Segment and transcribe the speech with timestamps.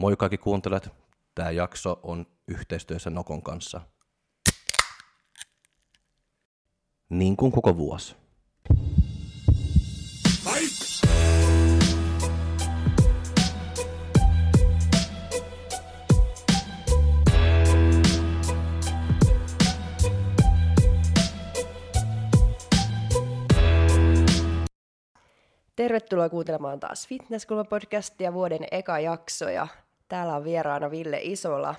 [0.00, 0.90] Moi kaikki kuuntelijat.
[1.34, 3.80] Tämä jakso on yhteistyössä Nokon kanssa.
[7.08, 8.16] Niin kuin koko vuosi.
[25.76, 29.68] Tervetuloa kuuntelemaan taas Fitnesskulma-podcastia vuoden eka jakso ja
[30.10, 31.74] täällä on vieraana Ville Isola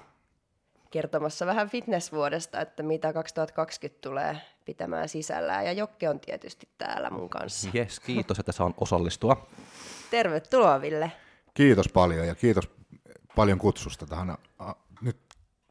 [0.92, 7.30] kertomassa vähän fitnessvuodesta, että mitä 2020 tulee pitämään sisällään ja Jokke on tietysti täällä mun
[7.30, 7.70] kanssa.
[7.74, 9.48] Jes, kiitos, että saan osallistua.
[10.12, 11.12] Tervetuloa Ville.
[11.54, 12.70] Kiitos paljon ja kiitos
[13.36, 15.18] paljon kutsusta tähän a, nyt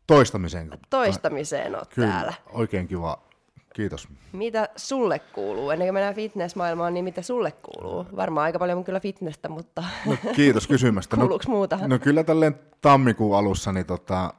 [0.06, 0.70] toistamiseen.
[0.90, 2.34] Toistamiseen oot Kyllä, täällä.
[2.52, 3.29] oikein kiva.
[3.74, 4.08] Kiitos.
[4.32, 5.70] Mitä sulle kuuluu?
[5.70, 8.06] Ennen kuin mennään fitnessmaailmaan, niin mitä sulle kuuluu?
[8.16, 11.16] Varmaan aika paljon kyllä fitnessä, mutta No, kiitos kysymästä.
[11.16, 11.76] kuuluuko muuta?
[11.76, 14.34] No, no kyllä tälleen tammikuun alussa niin tota,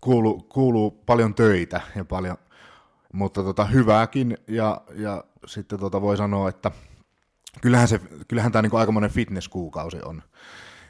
[0.00, 2.36] kuuluu, kuuluu paljon töitä ja paljon,
[3.12, 6.70] mutta tota, hyvääkin ja, ja sitten tota, voi sanoa, että
[7.60, 10.22] kyllähän, se, kyllähän tämä niinku aikamoinen fitnesskuukausi on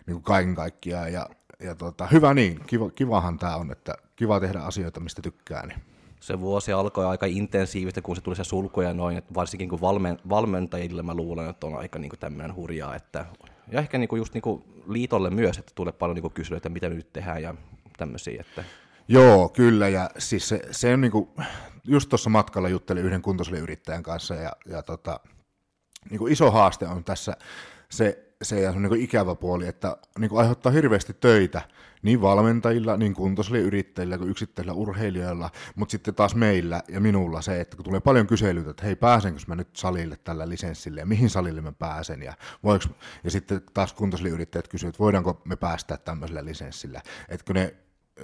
[0.06, 1.26] niinku kaiken kaikkiaan ja,
[1.60, 5.66] ja tota, hyvä niin, kiva, kivahan tämä on, että kiva tehdä asioita, mistä tykkää.
[5.66, 5.78] Niin.
[6.20, 9.80] Se vuosi alkoi aika intensiivistä, kun se tuli se sulku ja noin, että varsinkin kun
[9.80, 13.26] valmen, valmentajille mä luulen, että on aika niin tämmöinen hurjaa, että,
[13.72, 16.68] ja ehkä niin kuin just niin kuin liitolle myös, että tulee paljon niin kyselyitä, että
[16.68, 17.54] mitä nyt tehdään ja
[17.96, 18.64] tämmöisiä, että
[19.08, 21.34] Joo, kyllä, ja siis se, se on niinku,
[21.84, 25.20] just tuossa matkalla juttelin yhden kuntosaliyrittäjän kanssa, ja, ja tota,
[26.10, 27.36] niinku iso haaste on tässä
[27.88, 31.62] se, se, on niinku ikävä puoli, että niinku aiheuttaa hirveästi töitä
[32.02, 37.76] niin valmentajilla, niin kuntosaliyrittäjillä kuin yksittäisillä urheilijoilla, mutta sitten taas meillä ja minulla se, että
[37.76, 41.60] kun tulee paljon kyselyitä, että hei pääsenkö mä nyt salille tällä lisenssillä ja mihin salille
[41.60, 42.84] mä pääsen ja, voiko,
[43.24, 47.74] ja sitten taas kuntosaliyrittäjät kysyvät, että voidaanko me päästä tämmöisellä lisenssillä, että kun ne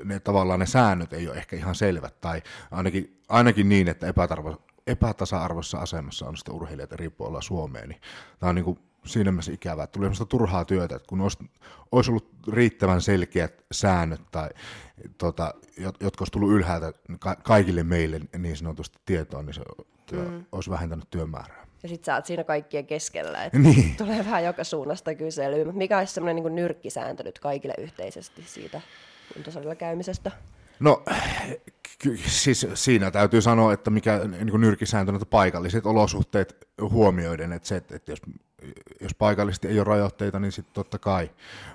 [0.05, 4.63] ne tavallaan ne säännöt ei ole ehkä ihan selvät, tai ainakin, ainakin niin, että epätarvo,
[4.87, 8.01] epätasa-arvoisessa asemassa on sitten urheilijat eri puolilla Suomeen, niin
[8.39, 11.39] tämä on niin kuin siinä mielessä ikävää, tuli sellaista turhaa työtä, että kun olisi,
[11.93, 14.49] olisi ollut riittävän selkeät säännöt, tai
[15.19, 19.63] tota, jotka olisi tullut ylhäältä ka- kaikille meille niin sanotusti tietoon, niin se
[20.07, 20.45] työ, mm.
[20.53, 21.67] olisi vähentänyt työmäärää.
[21.83, 23.97] Ja sit sä oot siinä kaikkien keskellä, että Niin.
[23.97, 25.73] tulee vähän joka suunnasta kyselyä.
[25.73, 28.81] Mikä olisi semmoinen niin nyrkkisääntö nyt kaikille yhteisesti siitä
[29.35, 30.31] kuntosalilla käymisestä?
[30.81, 31.03] No
[32.27, 37.77] siis siinä täytyy sanoa, että mikä niin kuin nyrkisääntö, että paikalliset olosuhteet huomioiden, että se,
[37.77, 38.23] että jos,
[39.01, 41.31] jos paikallisesti ei ole rajoitteita, niin sitten totta kai,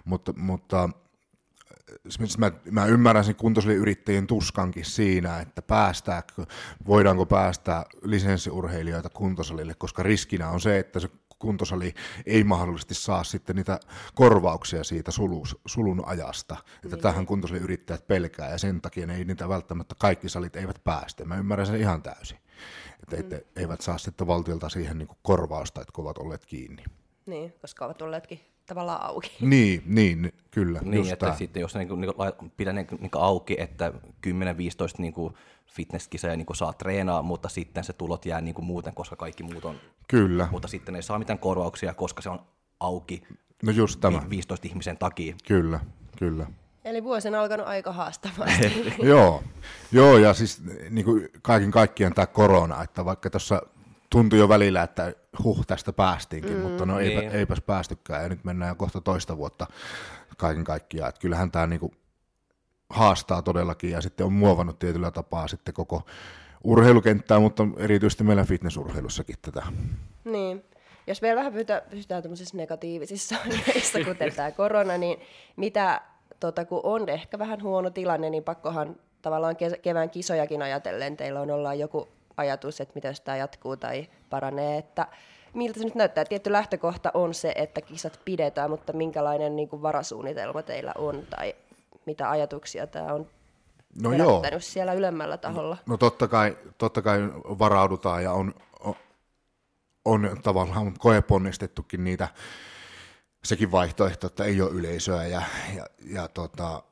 [0.06, 0.90] mutta, mutta
[2.38, 6.46] mä, mä ymmärrän sen kuntosaliyrittäjien tuskankin siinä, että päästääkö,
[6.88, 11.10] voidaanko päästää lisenssiurheilijoita kuntosalille, koska riskinä on se, että se
[11.42, 11.94] kuntosali
[12.26, 13.80] ei mahdollisesti saa sitten niitä
[14.16, 16.58] korvauksia siitä sulus, sulun ajasta.
[16.76, 17.04] Että Niin.
[17.04, 21.26] tähän kuntosaliyrittäjät pelkää ja sen takia ne ei niitä välttämättä kaikki salit eivät päästä.
[21.26, 22.38] Mä ymmärrän sen ihan täysin.
[23.14, 23.42] Että mm.
[23.56, 26.84] eivät saa sitten valtiolta siihen niin korvausta, että kun ovat olleet kiinni.
[27.26, 29.32] Niin, koska ovat olleetkin tavallaan auki.
[29.50, 30.80] Niin, niin kyllä.
[30.84, 31.36] Niin, just että tää.
[31.36, 33.94] sitten jos niin niin pidän niin niin auki, että
[34.28, 34.32] 10-15
[34.98, 35.14] niin
[35.68, 39.76] fitnesskisoja niin saa treenaa, mutta sitten se tulot jää niin muuten, koska kaikki muut on,
[40.08, 40.48] Kyllä.
[40.52, 42.40] mutta sitten ei saa mitään korvauksia, koska se on
[42.80, 43.24] auki
[43.64, 44.22] No just tämä.
[44.30, 45.36] 15 ihmisen takia.
[45.48, 45.80] Kyllä,
[46.18, 46.48] kyllä.
[46.86, 48.94] Eli vuosi on alkanut aika haastavasti.
[49.04, 49.44] Joo,
[49.92, 53.62] joo ja siis niin kuin kaiken kaikkiaan tämä korona, että vaikka tuossa
[54.12, 55.14] tuntui jo välillä, että
[55.44, 57.32] huh, tästä päästiinkin, mm, mutta no eipä, niin.
[57.32, 59.68] eipäs päästykään ja nyt mennään kohta toista vuotta
[60.38, 61.10] kaiken kaikkiaan.
[61.10, 61.92] Että kyllähän tämä niin kuin
[62.90, 66.06] haastaa todellakin ja sitten on muovannut tietyllä tapaa sitten koko
[66.64, 69.64] urheilukenttää, mutta erityisesti meillä fitnessurheilussakin tätä.
[70.24, 70.64] niin.
[71.08, 75.20] Jos vielä vähän pysytään, pysytään tämmöisissä negatiivisissa aiheissa, kuten tämä korona, niin
[75.56, 76.02] mitä,
[76.40, 81.52] tota, kun on ehkä vähän huono tilanne, niin pakkohan tavallaan kevään kisojakin ajatellen, teillä on
[81.52, 82.08] ollaan joku
[82.38, 85.08] ajatus, että miten tämä jatkuu tai paranee, että
[85.54, 86.26] miltä se nyt näyttää?
[86.26, 91.56] Tietty lähtökohta on se, että kisat pidetään, mutta minkälainen niin kuin varasuunnitelma teillä on tai
[92.06, 93.28] mitä ajatuksia tämä on
[94.02, 95.78] No joo, siellä ylemmällä taholla?
[95.86, 98.96] no totta kai, totta kai varaudutaan ja on, on,
[100.06, 102.28] on tavallaan koeponnistettukin niitä,
[103.44, 105.42] sekin vaihtoehto, että ei ole yleisöä ja,
[105.76, 106.84] ja, ja tota,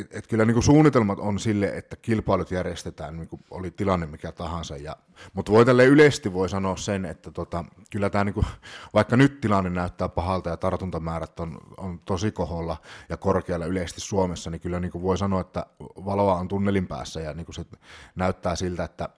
[0.00, 4.06] et, et kyllä niin kuin suunnitelmat on sille, että kilpailut järjestetään, niin kuin oli tilanne
[4.06, 4.76] mikä tahansa.
[4.76, 4.96] Ja,
[5.32, 8.46] mutta voi tälle yleisesti voi sanoa sen, että tota, kyllä tämä, niin kuin,
[8.94, 12.76] vaikka nyt tilanne näyttää pahalta ja tartuntamäärät on, on tosi koholla
[13.08, 17.20] ja korkealla yleisesti Suomessa, niin kyllä niin kuin voi sanoa, että valoa on tunnelin päässä
[17.20, 17.64] ja niin kuin se
[18.14, 19.08] näyttää siltä, että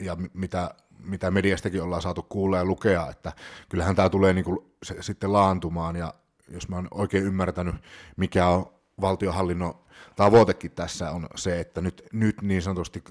[0.00, 3.32] ja mi- mitä, mitä mediastakin ollaan saatu kuulla ja lukea, että
[3.68, 6.14] kyllähän tämä tulee niin kuin se, sitten laantumaan ja
[6.48, 7.74] jos mä oon oikein ymmärtänyt,
[8.16, 8.66] mikä on
[9.00, 9.74] valtiohallinnon
[10.16, 13.02] tavoitekin tässä on se, että nyt, nyt niin sanotusti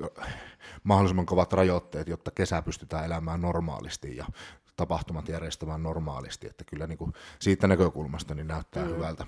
[0.83, 4.25] mahdollisimman kovat rajoitteet, jotta kesä pystytään elämään normaalisti ja
[4.75, 8.89] tapahtumat järjestämään normaalisti, että kyllä niin kuin siitä näkökulmasta niin näyttää mm.
[8.89, 9.25] hyvältä.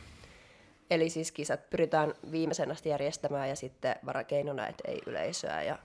[0.89, 5.63] Eli siis kisat pyritään viimeisen asti järjestämään ja sitten varakeinona, että ei yleisöä.
[5.63, 5.79] Ja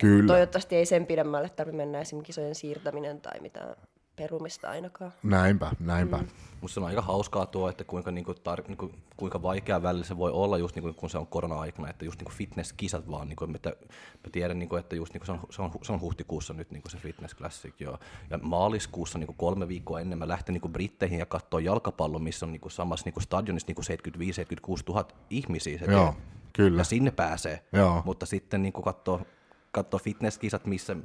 [0.00, 0.26] Kyllä.
[0.26, 3.76] Toivottavasti ei sen pidemmälle tarvitse mennä esimerkiksi kisojen siirtäminen tai mitään
[4.16, 5.12] perumista ainakaan.
[5.22, 6.16] Näinpä, näinpä.
[6.16, 6.28] Mm.
[6.60, 10.30] Musta on aika hauskaa tuo, että kuinka, niinku, tar- niinku, kuinka vaikea välillä se voi
[10.30, 14.30] olla just niinku, kun se on korona-aikana, että just niinku fitness-kisat vaan, niinku, että mä
[14.32, 16.98] tiedän, niinku, että just niinku, se, on, se, on, se on huhtikuussa nyt niinku, se
[16.98, 17.98] fitness classic, joo.
[18.30, 22.52] ja maaliskuussa niinku, kolme viikkoa ennen mä lähten niinku, Britteihin ja katsoa jalkapallon, missä on
[22.52, 23.82] niinku, samassa niinku, stadionissa niinku
[24.70, 25.78] 75-76 000 ihmisiä.
[25.78, 26.14] Se joo,
[26.52, 26.80] kyllä.
[26.80, 28.02] Ja sinne pääsee, joo.
[28.04, 29.20] mutta sitten niinku, katsoo,
[29.72, 30.96] katsoo fitnesskisat, missä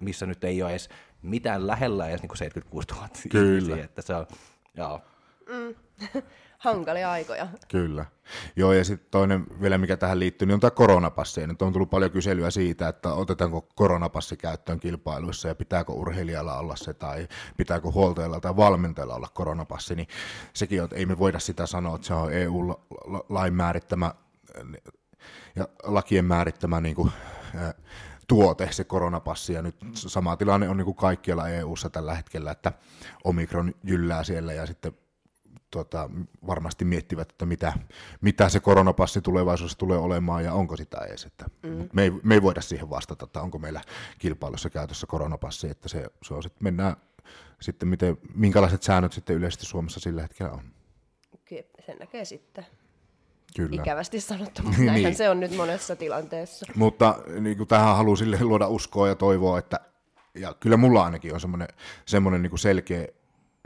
[0.00, 0.88] missä nyt ei ole edes
[1.26, 3.58] mitään lähellä edes niin 76 000 Kyllä.
[3.58, 4.26] ihmisiä, että se on,
[4.74, 5.00] joo.
[5.48, 5.74] Mm.
[6.58, 7.48] Hankalia aikoja.
[7.68, 8.06] Kyllä.
[8.56, 11.46] Joo, ja sitten toinen vielä, mikä tähän liittyy, niin on tämä koronapassi.
[11.46, 16.76] Nyt on tullut paljon kyselyä siitä, että otetaanko koronapassi käyttöön kilpailuissa ja pitääkö urheilijalla olla
[16.76, 20.08] se tai pitääkö huoltajalla tai valmentajalla olla koronapassi, niin
[20.52, 24.14] sekin on, että ei me voida sitä sanoa, että se on EU-lain määrittämä
[25.56, 27.12] ja lakien määrittämä niin kuin,
[28.26, 32.72] tuote, se koronapassi, ja nyt sama tilanne on niin kuin kaikkialla EU-ssa tällä hetkellä, että
[33.24, 34.92] Omikron jyllää siellä, ja sitten
[35.70, 36.10] tota,
[36.46, 37.72] varmasti miettivät, että mitä,
[38.20, 41.24] mitä se koronapassi tulevaisuudessa tulee olemaan, ja onko sitä edes.
[41.24, 41.88] Että, mm.
[41.92, 43.80] me, ei, me ei voida siihen vastata, että onko meillä
[44.18, 46.96] kilpailussa käytössä koronapassi, että se, se on sitten, mennään
[47.60, 50.62] sitten, miten, minkälaiset säännöt sitten yleisesti Suomessa sillä hetkellä on.
[51.44, 52.66] Kyllä, sen näkee sitten.
[53.56, 53.82] Kyllä.
[53.82, 55.14] Ikävästi sanottu, mutta näinhän niin.
[55.14, 56.66] se on nyt monessa tilanteessa.
[56.74, 59.80] Mutta niin kuin tähän haluan sille luoda uskoa ja toivoa, että
[60.36, 61.68] ja kyllä mulla ainakin on semmoinen,
[62.06, 63.06] semmoinen niin kuin selkeä,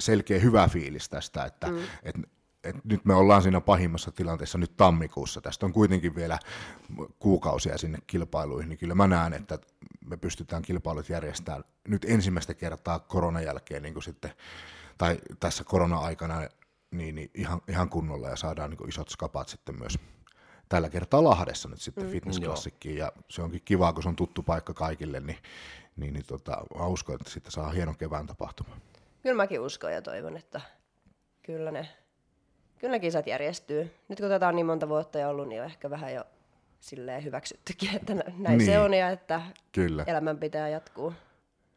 [0.00, 1.78] selkeä hyvä fiilis tästä, että mm.
[2.02, 2.16] et,
[2.64, 5.40] et nyt me ollaan siinä pahimmassa tilanteessa nyt tammikuussa.
[5.40, 6.38] Tästä on kuitenkin vielä
[7.18, 9.58] kuukausia sinne kilpailuihin, niin kyllä mä näen, että
[10.06, 14.32] me pystytään kilpailut järjestämään nyt ensimmäistä kertaa koronan jälkeen niin kuin sitten,
[14.98, 16.42] tai tässä korona-aikana
[16.90, 19.98] niin, niin ihan, ihan kunnolla ja saadaan niin isot skapat sitten myös
[20.68, 22.10] tällä kertaa Lahdessa nyt sitten mm.
[22.10, 25.38] fitnessklassikkiin ja se onkin kiva, kun se on tuttu paikka kaikille, niin,
[25.96, 28.76] niin, niin tota, mä uskon, että sitten saa hienon kevään tapahtuma.
[29.22, 30.60] Kyllä mäkin uskon ja toivon, että
[31.42, 31.88] kyllä ne,
[32.78, 33.94] kyllä ne kisat järjestyy.
[34.08, 36.24] Nyt kun tätä on niin monta vuotta jo ollut, niin on ehkä vähän jo
[36.80, 38.66] silleen hyväksyttykin, että näin niin.
[38.66, 39.42] se on ja että
[39.72, 40.04] kyllä.
[40.06, 41.14] elämän pitää jatkuu.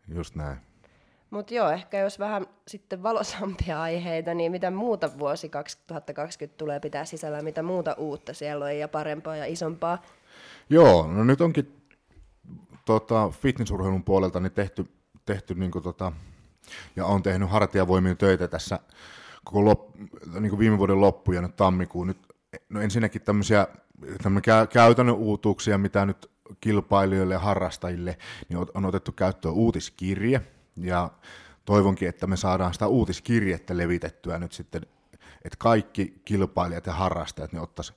[0.07, 0.57] Just näin.
[1.33, 7.05] Mutta joo, ehkä jos vähän sitten valosampia aiheita, niin mitä muuta vuosi 2020 tulee pitää
[7.05, 10.01] sisällä, mitä muuta uutta siellä on ja parempaa ja isompaa?
[10.69, 11.73] Joo, no nyt onkin
[12.85, 14.85] tota, fitnessurheilun puolelta niin tehty,
[15.25, 16.11] tehty niin kuin, tota,
[16.95, 18.79] ja on tehnyt hartiavoimien töitä tässä
[19.43, 19.95] koko lop,
[20.39, 22.07] niin kuin viime vuoden loppu ja nyt tammikuun.
[22.07, 22.17] Nyt,
[22.69, 23.67] no ensinnäkin tämmöisiä
[24.69, 26.31] käytännön uutuuksia, mitä nyt
[26.61, 28.17] kilpailijoille ja harrastajille,
[28.49, 30.41] niin on otettu käyttöön uutiskirje,
[30.77, 31.09] ja
[31.65, 34.81] toivonkin, että me saadaan sitä uutiskirjettä levitettyä nyt sitten,
[35.45, 37.93] että kaikki kilpailijat ja harrastajat ne ottais,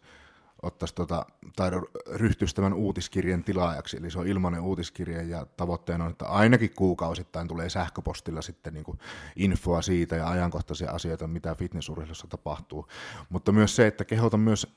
[0.63, 1.27] ottais tota,
[1.57, 1.71] tai
[2.11, 7.49] ryhtyisi tämän uutiskirjan tilaajaksi, eli se on ilmainen uutiskirja ja tavoitteena on, että ainakin kuukausittain
[7.49, 8.99] tulee sähköpostilla sitten niin kuin
[9.37, 12.89] infoa siitä ja ajankohtaisia asioita, mitä fitnessurheilussa tapahtuu,
[13.29, 14.77] mutta myös se, että kehotan myös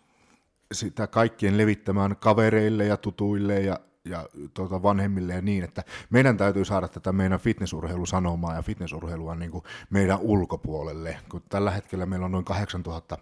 [0.71, 6.65] sitä kaikkien levittämään kavereille ja tutuille ja ja tuota, vanhemmille ja niin, että meidän täytyy
[6.65, 12.31] saada tätä meidän fitnessurheilusanomaa ja fitnessurheilua niin kuin meidän ulkopuolelle, kun tällä hetkellä meillä on
[12.31, 13.17] noin 8000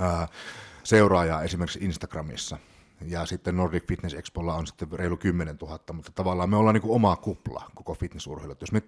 [0.00, 0.28] ää,
[0.84, 2.58] seuraajaa esimerkiksi Instagramissa,
[3.06, 6.82] ja sitten Nordic Fitness Expolla on sitten reilu 10 000, mutta tavallaan me ollaan niin
[6.82, 8.56] kuin oma kupla koko fitnessurheilu.
[8.60, 8.82] Jos me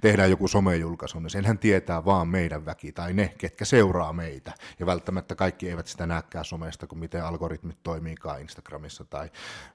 [0.00, 4.52] tehdään joku somejulkaisu, niin senhän tietää vaan meidän väki tai ne, ketkä seuraa meitä.
[4.78, 9.30] Ja välttämättä kaikki eivät sitä näkään somesta, kun miten algoritmit toimiikaan Instagramissa tai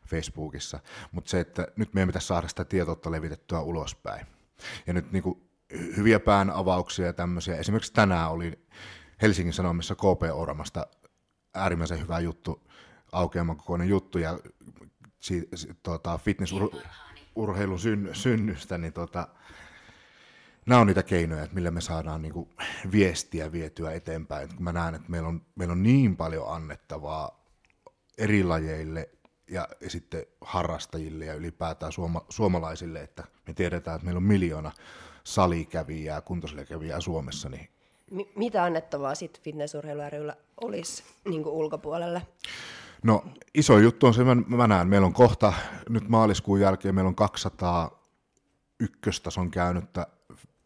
[0.07, 0.79] Facebookissa.
[1.11, 4.27] Mutta se, että nyt meidän pitäisi saada sitä tietoutta levitettyä ulospäin.
[4.87, 5.41] Ja nyt niin kuin
[5.97, 7.55] hyviä pään avauksia ja tämmöisiä.
[7.55, 8.59] Esimerkiksi tänään oli
[9.21, 10.87] Helsingin Sanomissa KP Oramasta
[11.53, 12.67] äärimmäisen hyvä juttu
[13.15, 14.39] aukeaman kokoinen juttu ja
[15.19, 19.27] si, si, tota, fitnessurheilun syn, synnystä, niin tota,
[20.65, 22.49] nämä on niitä keinoja, että millä me saadaan niin kuin,
[22.91, 24.49] viestiä vietyä eteenpäin.
[24.55, 27.45] Kun mä näen, että meillä on, meillä on niin paljon annettavaa
[28.17, 29.09] eri lajeille
[29.49, 34.71] ja, sitten harrastajille ja ylipäätään suoma, suomalaisille, että me tiedetään, että meillä on miljoona
[35.23, 37.69] salikävijää, kuntosalikävijää Suomessa, niin
[38.35, 40.31] mitä annettavaa sitten fitnessurheilu
[40.61, 42.21] olisi niin ulkopuolelle?
[43.03, 43.23] No
[43.53, 45.53] iso juttu on se, mä, mä näen, meillä on kohta
[45.89, 48.03] nyt maaliskuun jälkeen, meillä on 200
[48.79, 50.07] ykköstason käynyttä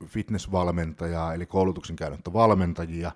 [0.05, 3.11] fitnessvalmentajaa, eli koulutuksen käynyt valmentajia.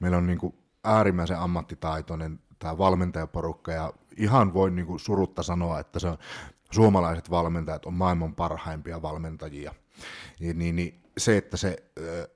[0.00, 5.80] Meillä on niin kuin äärimmäisen ammattitaitoinen tämä valmentajaporukka, ja ihan voin niin kuin surutta sanoa,
[5.80, 6.18] että se on,
[6.70, 9.74] suomalaiset valmentajat on maailman parhaimpia valmentajia.
[10.40, 12.28] Niin, niin, niin se, että se ö,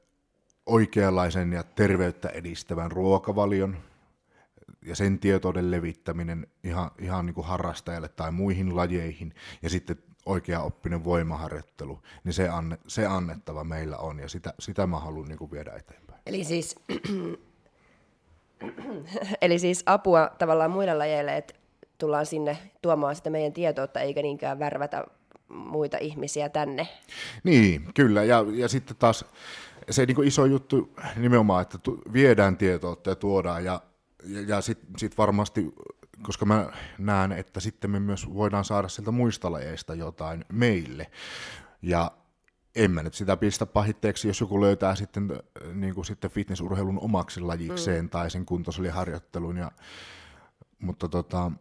[0.67, 3.77] oikeanlaisen ja terveyttä edistävän ruokavalion
[4.83, 10.61] ja sen tietouden levittäminen ihan, ihan niin kuin harrastajalle tai muihin lajeihin ja sitten oikea
[10.61, 15.39] oppinen voimaharjoittelu, niin se, anne, se annettava meillä on ja sitä, sitä mä haluan niin
[15.39, 16.21] kuin viedä eteenpäin.
[16.27, 16.77] Eli siis,
[19.43, 21.55] eli siis apua tavallaan muille lajeille, että
[21.99, 25.05] tullaan sinne tuomaan sitä meidän tietoutta eikä niinkään värvätä
[25.49, 26.89] muita ihmisiä tänne.
[27.45, 28.25] Niin, kyllä.
[28.25, 29.25] Ja, ja sitten taas
[29.91, 33.81] se niin iso juttu nimenomaan, että tu, viedään tietoutta ja tuodaan ja,
[34.25, 35.75] ja, ja sitten sit varmasti,
[36.23, 41.11] koska mä näen, että sitten me myös voidaan saada sieltä muista lajeista jotain meille.
[41.83, 42.11] Ja
[42.75, 45.43] en mä nyt sitä pistä pahitteeksi, jos joku löytää sitten,
[45.75, 48.11] niin kuin sitten fitnessurheilun omaksi lajikseen mm.
[48.11, 49.57] tai sen kuntosaliharjoittelun.
[49.57, 49.73] Ja,
[50.79, 51.53] mutta tota,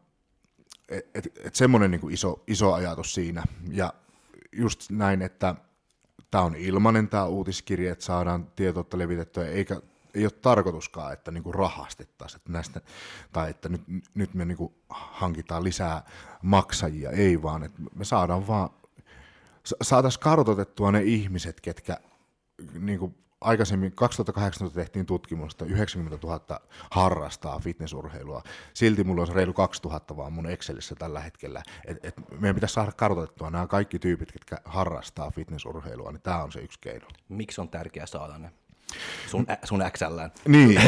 [0.89, 3.43] et, et, et semmoinen niin iso, iso ajatus siinä.
[3.71, 3.93] Ja
[4.51, 5.55] just näin, että
[6.31, 9.81] tämä on ilmainen tämä uutiskirja, että saadaan tietoutta levitettyä, eikä
[10.13, 12.81] ei ole tarkoituskaan, että niinku rahastettaisiin että näistä,
[13.31, 13.81] tai että nyt,
[14.13, 16.03] nyt me niinku hankitaan lisää
[16.41, 18.69] maksajia, ei vaan, että me saadaan vaan,
[19.81, 21.97] saataisiin kartoitettua ne ihmiset, ketkä
[22.79, 26.59] niinku aikaisemmin 2018 tehtiin tutkimusta, 90 000
[26.91, 28.43] harrastaa fitnessurheilua.
[28.73, 31.63] Silti mulla on reilu 2000 vaan mun Excelissä tällä hetkellä.
[31.85, 36.51] Et, et meidän pitäisi saada kartoitettua nämä kaikki tyypit, jotka harrastaa fitnessurheilua, niin tämä on
[36.51, 37.07] se yksi keino.
[37.29, 38.51] Miksi on tärkeää saada ne?
[39.27, 40.31] Sun, ä, sun XLään.
[40.47, 40.81] Niin.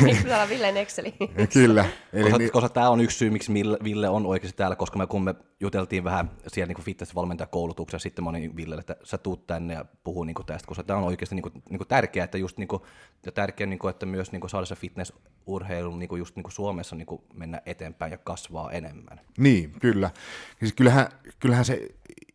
[0.00, 1.14] Miksi pitää olla Villen Exceli?
[1.52, 1.84] Kyllä.
[2.12, 2.52] Eli koska, niin...
[2.52, 3.52] koska tämä on yksi syy, miksi
[3.84, 8.30] Ville on oikeasti täällä, koska me, kun me juteltiin vähän siellä niin fitness-valmentajakoulutuksessa, sitten mä
[8.30, 11.42] olin Villelle, että sä tuut tänne ja puhuu niin tästä, koska tämä on oikeasti niin
[11.42, 12.82] kuin, niin kuin tärkeää, että just niin kuin,
[13.26, 16.44] ja tärkeää, niin kuin, että myös niin kuin saada se fitness-urheilu niin kuin just niin
[16.44, 19.20] kuin Suomessa niin kuin mennä eteenpäin ja kasvaa enemmän.
[19.38, 20.10] Niin, kyllä.
[20.58, 21.06] Siis kyllähän,
[21.38, 21.88] kyllähän se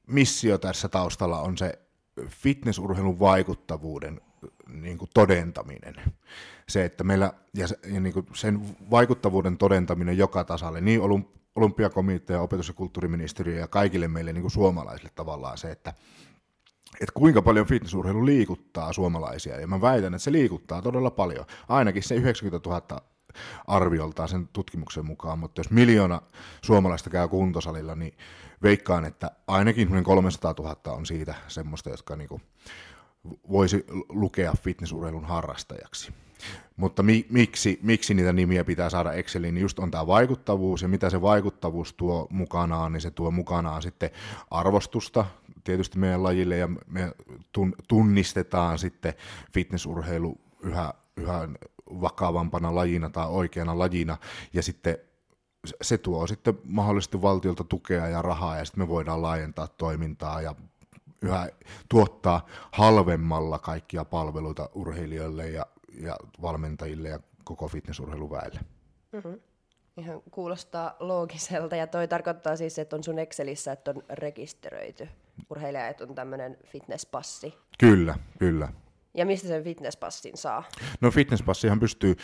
[0.08, 1.80] missio tässä taustalla on se
[2.28, 4.22] fitnessurheilun vaikuttavuuden
[4.70, 5.96] niin kuin todentaminen.
[6.70, 11.02] Se, että meillä, ja, ja niin kuin sen vaikuttavuuden todentaminen joka tasalle, niin
[11.56, 15.94] olympiakomitea, opetus- ja kulttuuriministeriö ja kaikille meille niin kuin suomalaisille tavallaan se, että,
[17.02, 21.46] että kuinka paljon fitnessurheilu liikuttaa suomalaisia, ja mä väitän, että se liikuttaa todella paljon.
[21.70, 23.02] Ainakin se 90 000
[23.68, 26.22] arvioltaan sen tutkimuksen mukaan, mutta jos miljoona
[26.62, 28.18] suomalaista käy kuntosalilla, niin
[28.64, 32.42] veikkaan, että ainakin 300 000 on siitä semmoista, jotka niinku
[33.52, 36.12] voisi lukea fitnessurheilun harrastajaksi.
[36.78, 40.88] Mutta mi, miksi, miksi niitä nimiä pitää saada Exceliin, niin just on tämä vaikuttavuus, ja
[40.88, 44.10] mitä se vaikuttavuus tuo mukanaan, niin se tuo mukanaan sitten
[44.52, 45.26] arvostusta
[45.64, 47.12] tietysti meidän lajille, ja me
[47.88, 49.14] tunnistetaan sitten
[49.54, 51.50] fitnessurheilu yhä, yhä
[51.90, 54.18] vakavampana lajina tai oikeana lajina,
[54.54, 54.98] ja sitten
[55.82, 60.56] se tuo sitten mahdollisesti valtiolta tukea ja rahaa, ja sitten me voidaan laajentaa toimintaa ja
[61.22, 61.50] yhä
[61.90, 65.66] tuottaa halvemmalla kaikkia palveluita urheilijoille ja,
[66.02, 68.60] ja valmentajille ja koko fitnessurheiluväelle.
[69.12, 69.40] Mm-hmm.
[69.98, 75.08] Ihan kuulostaa loogiselta ja toi tarkoittaa siis, että on sun Excelissä, että on rekisteröity
[75.50, 77.54] urheilija, että on tämmöinen fitnesspassi.
[77.80, 78.74] Kyllä, kyllä.
[79.14, 80.64] Ja mistä sen fitnesspassin saa?
[81.02, 82.16] No fitnesspassihan pystyy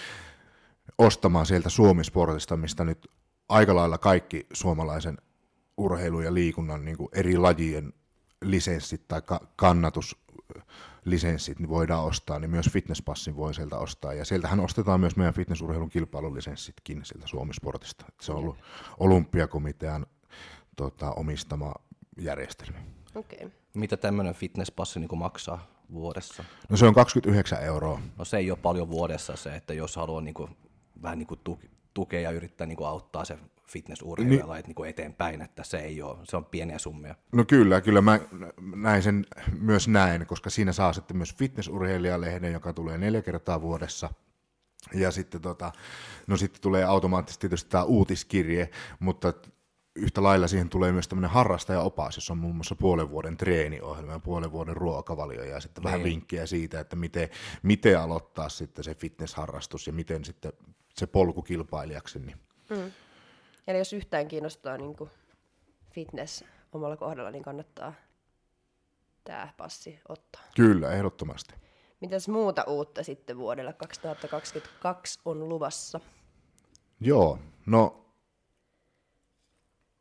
[0.98, 3.08] ostamaan sieltä Suomisportista, mistä nyt
[3.50, 5.18] aika lailla kaikki suomalaisen
[5.78, 7.94] urheilun ja liikunnan niin kuin eri lajien
[8.44, 9.22] lisenssit tai
[9.56, 14.14] kannatuslisenssit niin voidaan ostaa, niin myös fitnesspassin voi sieltä ostaa.
[14.14, 18.06] Ja sieltähän ostetaan myös meidän fitnessurheilun kilpailulisenssitkin sieltä Suomisportista.
[18.22, 18.58] Se on ollut
[19.00, 20.06] olympiakomitean
[20.76, 21.74] tota, omistama
[22.18, 22.78] järjestelmä.
[23.16, 23.50] Okay.
[23.74, 26.44] Mitä tämmöinen fitnesspassi niin maksaa vuodessa?
[26.70, 28.02] No se on 29 euroa.
[28.18, 30.58] No se ei ole paljon vuodessa se, että jos haluaa niin kuin,
[31.02, 31.40] vähän niin kuin
[31.94, 36.18] tukea ja yrittää niin kuin auttaa se fitnessurheilijalla niin, niin eteenpäin, että se ei ole,
[36.24, 37.16] se on pieniä summia.
[37.32, 38.20] No kyllä, kyllä mä
[38.76, 39.26] näin sen
[39.60, 44.10] myös näin, koska siinä saa sitten myös fitnessurheilijalehden, joka tulee neljä kertaa vuodessa.
[44.94, 45.72] Ja sitten, tota,
[46.28, 48.70] no sitten tulee automaattisesti tietysti tämä uutiskirje,
[49.00, 49.34] mutta
[49.96, 54.20] yhtä lailla siihen tulee myös tämmöinen harrastajaopas, jossa on muun muassa puolen vuoden treeniohjelma ja
[54.20, 56.10] puolen vuoden ruokavalio ja sitten vähän niin.
[56.10, 57.30] vinkkejä siitä, että miten,
[57.64, 60.54] miten aloittaa sitten se fitnessharrastus ja miten sitten
[60.94, 62.20] se polku kilpailijaksi.
[62.20, 62.38] Niin.
[62.70, 62.92] Mm.
[63.68, 65.10] Eli jos yhtään kiinnostaa niin kuin
[65.92, 67.94] fitness omalla kohdalla, niin kannattaa
[69.24, 70.42] tämä passi ottaa.
[70.56, 71.54] Kyllä, ehdottomasti.
[72.02, 76.00] Mitäs muuta uutta sitten vuodelle 2022 on luvassa?
[77.00, 78.06] Joo, no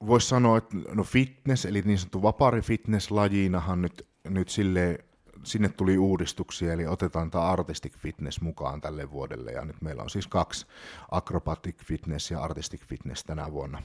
[0.07, 5.05] voisi sanoa, että no fitness, eli niin sanottu vapari fitness lajinahan nyt, nyt silleen
[5.45, 10.11] sinne tuli uudistuksia, eli otetaan tämä Artistic Fitness mukaan tälle vuodelle, ja nyt meillä on
[10.11, 10.67] siis kaksi
[11.11, 13.83] Acrobatic Fitness ja Artistic Fitness tänä vuonna.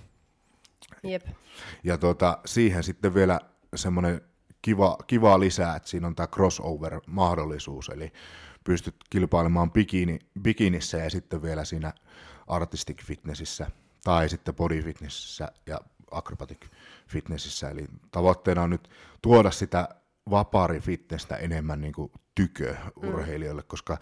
[1.04, 1.28] Jep.
[1.84, 3.40] Ja tuota, siihen sitten vielä
[3.76, 4.22] semmoinen
[4.62, 8.14] kiva, kiva lisää, että siinä on tämä crossover-mahdollisuus, eli
[8.64, 11.94] pystyt kilpailemaan bikini, bikinissä ja sitten vielä siinä
[12.48, 13.72] artistic fitnessissä
[14.04, 15.80] tai sitten body fitnessissä ja
[16.12, 16.66] acrobatic
[17.08, 17.70] fitnessissä.
[17.70, 18.90] Eli tavoitteena on nyt
[19.22, 19.90] tuoda sitä
[20.30, 23.68] vapaarifitnessä enemmän niin kuin tykö urheilijoille, mm.
[23.68, 23.98] koska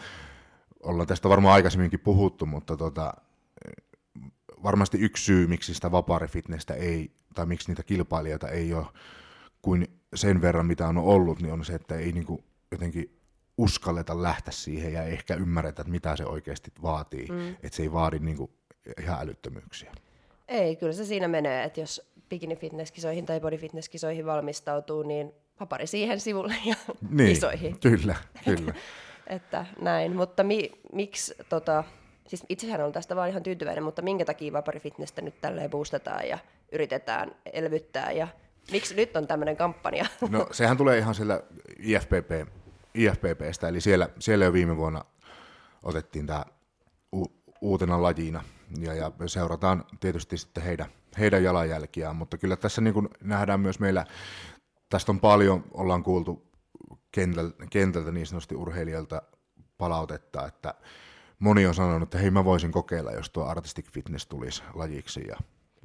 [0.84, 3.14] ollaan tästä varmaan aikaisemminkin puhuttu, mutta tota,
[4.64, 8.86] varmasti yksi syy, miksi sitä vapaarifitnessä ei, tai miksi niitä kilpailijoita ei ole
[9.62, 13.20] kuin sen verran, mitä on ollut, niin on se, että ei niin kuin jotenkin
[13.58, 17.28] uskalleta lähteä siihen ja ehkä ymmärretä, että mitä se oikeasti vaatii.
[17.28, 17.50] Mm.
[17.50, 18.52] Että se ei vaadi niin kuin
[19.02, 19.92] ihan älyttömyyksiä.
[20.48, 25.88] Ei, kyllä se siinä menee, että jos bikini fitnesskisoihin tai body fitnesskisoihin valmistautuu, niin papari
[25.88, 26.76] siihen sivulle ja
[27.10, 27.80] niin, isoihin.
[27.80, 28.74] Kyllä, kyllä.
[29.28, 31.84] että näin, mutta mi, miksi, tota,
[32.28, 36.38] siis itsehän on tästä vaan ihan tyytyväinen, mutta minkä takia vaparifitnessä nyt tälleen boostataan ja
[36.72, 38.28] yritetään elvyttää ja
[38.72, 40.06] miksi nyt on tämmöinen kampanja?
[40.30, 41.44] No sehän tulee ihan sillä
[41.80, 42.50] IFPP,
[42.94, 45.06] IFPPstä, eli siellä, siellä jo viime vuonna
[45.84, 46.46] otettiin tämä
[47.16, 47.26] u,
[47.62, 48.44] uutena lajina
[48.80, 50.88] ja, ja seurataan tietysti sitten heidän,
[51.20, 54.06] heidän jalanjälkiään, mutta kyllä tässä niin kuin nähdään myös meillä,
[54.96, 56.52] tästä on paljon, ollaan kuultu
[57.12, 59.22] kentältä, kentältä niin sanotusti urheilijalta
[59.78, 60.74] palautetta, että
[61.40, 65.38] moni on sanonut, että hei mä voisin kokeilla, jos tuo artistic fitness tulisi lajiksi ja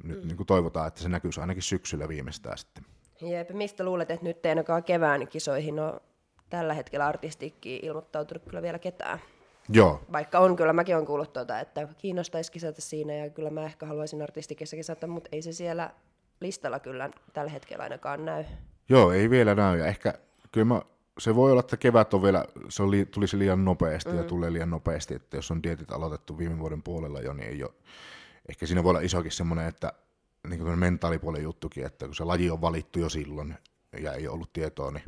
[0.03, 0.27] nyt mm.
[0.27, 2.85] niin kuin toivotaan, että se näkyisi ainakin syksyllä viimeistään sitten.
[3.21, 6.01] Jep, mistä luulet, että nyt ei ainakaan kevään kisoihin ole
[6.49, 9.19] tällä hetkellä artistikkiin ilmoittautunut kyllä vielä ketään?
[9.69, 10.01] Joo.
[10.11, 13.85] Vaikka on kyllä, mäkin olen kuullut tuota, että kiinnostaisi kisata siinä ja kyllä mä ehkä
[13.85, 15.91] haluaisin artistikissa kisata, mutta ei se siellä
[16.41, 18.43] listalla kyllä tällä hetkellä ainakaan näy.
[18.89, 20.13] Joo, ei vielä näy ja ehkä
[20.51, 20.81] kyllä mä,
[21.19, 24.17] se voi olla, että kevät on vielä, se oli, tulisi liian nopeasti mm.
[24.17, 27.63] ja tulee liian nopeasti, että jos on dietit aloitettu viime vuoden puolella jo, niin ei
[27.63, 27.71] ole,
[28.49, 29.93] ehkä siinä voi olla isokin semmoinen, että
[30.47, 33.55] niin kuin mentaalipuolen juttukin, että kun se laji on valittu jo silloin
[34.01, 35.03] ja ei ollut tietoa, niin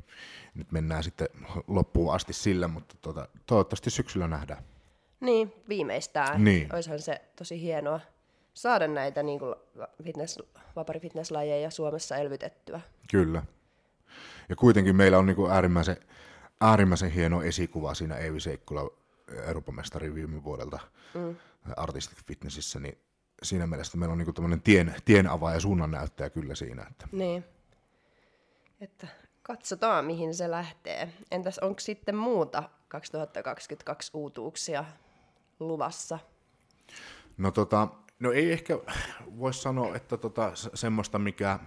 [0.55, 1.27] nyt mennään sitten
[1.67, 4.63] loppuun asti sillä, mutta tuota, toivottavasti syksyllä nähdään.
[5.19, 6.43] Niin, viimeistään.
[6.43, 6.75] Niin.
[6.75, 7.99] Olisihan se tosi hienoa
[8.53, 9.55] saada näitä niin kuin
[10.03, 10.39] fitness,
[10.75, 12.81] vaparifitnesslajeja Suomessa elvytettyä.
[13.11, 13.43] Kyllä.
[14.49, 15.97] Ja kuitenkin meillä on niin kuin äärimmäisen,
[16.61, 18.91] äärimmäisen hieno esikuva siinä Eivi Seikkula
[19.47, 20.79] Euroopan mestari viime vuodelta
[21.13, 21.35] mm.
[21.77, 22.97] Artistic Fitnessissä, niin
[23.43, 26.85] siinä mielessä meillä on niin tämmöinen tien, tien avaaja suunnan näyttäjä kyllä siinä.
[26.91, 27.07] Että.
[27.11, 27.45] Niin.
[28.81, 29.07] Että
[29.41, 31.13] katsotaan, mihin se lähtee.
[31.31, 34.85] Entäs onko sitten muuta 2022 uutuuksia
[35.59, 36.19] luvassa?
[37.37, 37.87] No, tota,
[38.19, 38.79] no ei ehkä
[39.39, 41.59] voi sanoa, että tota, semmoista, mikä,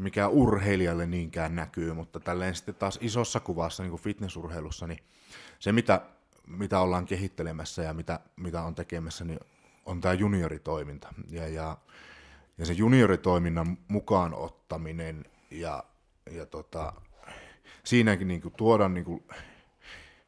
[0.00, 4.98] mikä urheilijalle niinkään näkyy, mutta tälleen sitten taas isossa kuvassa niin kuin fitnessurheilussa, niin
[5.58, 6.00] se mitä,
[6.46, 9.40] mitä ollaan kehittelemässä ja mitä, mitä on tekemässä, niin
[9.86, 11.08] on tämä junioritoiminta.
[11.30, 11.76] Ja, ja,
[12.58, 15.84] ja se junioritoiminnan mukaan ottaminen ja,
[16.30, 16.92] ja tota,
[17.84, 19.24] siinäkin niin kuin tuoda niin kuin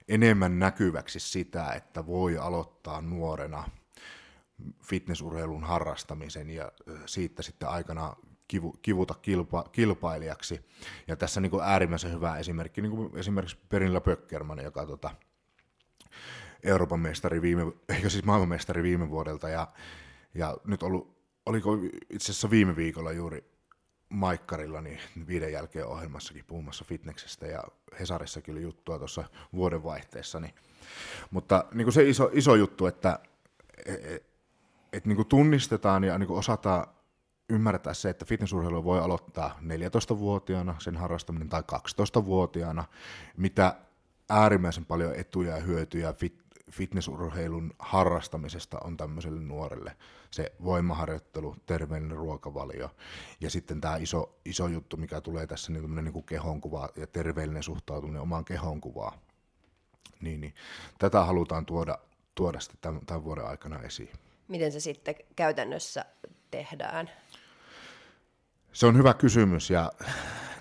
[0.08, 3.64] enemmän näkyväksi sitä, että voi aloittaa nuorena
[4.82, 6.72] fitnessurheilun harrastamisen ja
[7.06, 8.16] siitä sitten aikana
[8.52, 10.60] kivu, kivuta kilpa, kilpailijaksi.
[11.06, 15.10] Ja tässä niin kuin äärimmäisen hyvä esimerkki, niin kuin esimerkiksi Perinillä Pöckerman, joka tota,
[16.62, 19.68] Euroopan mestari viime, eikö siis maailmanmestari viime vuodelta, ja,
[20.34, 21.78] ja nyt ollut, oliko
[22.10, 23.44] itse asiassa viime viikolla juuri
[24.08, 27.62] Maikkarilla niin viiden jälkeen ohjelmassakin puhumassa fitneksestä ja
[28.00, 30.40] Hesarissakin oli juttua tuossa vuodenvaihteessa.
[30.40, 30.54] Niin.
[31.30, 33.18] Mutta niin kuin se iso, iso juttu, että
[33.86, 34.26] et, et,
[34.92, 36.86] et niin kuin tunnistetaan ja niin kuin osataan
[37.52, 42.84] ymmärtää se, että fitnessurheilu voi aloittaa 14-vuotiaana sen harrastaminen tai 12-vuotiaana,
[43.36, 43.76] mitä
[44.28, 49.96] äärimmäisen paljon etuja ja hyötyjä fit, fitnessurheilun harrastamisesta on tämmöiselle nuorelle.
[50.30, 52.90] Se voimaharjoittelu, terveellinen ruokavalio
[53.40, 57.62] ja sitten tämä iso, iso juttu, mikä tulee tässä, niin, niin kuin kehonkuva ja terveellinen
[57.62, 59.18] suhtautuminen omaan kehonkuvaan.
[60.20, 60.54] Niin, niin.
[60.98, 61.98] Tätä halutaan tuoda,
[62.34, 64.12] tuoda sitten tämän, tämän vuoden aikana esiin.
[64.48, 66.04] Miten se sitten käytännössä
[66.50, 67.10] tehdään?
[68.72, 69.92] Se on hyvä kysymys ja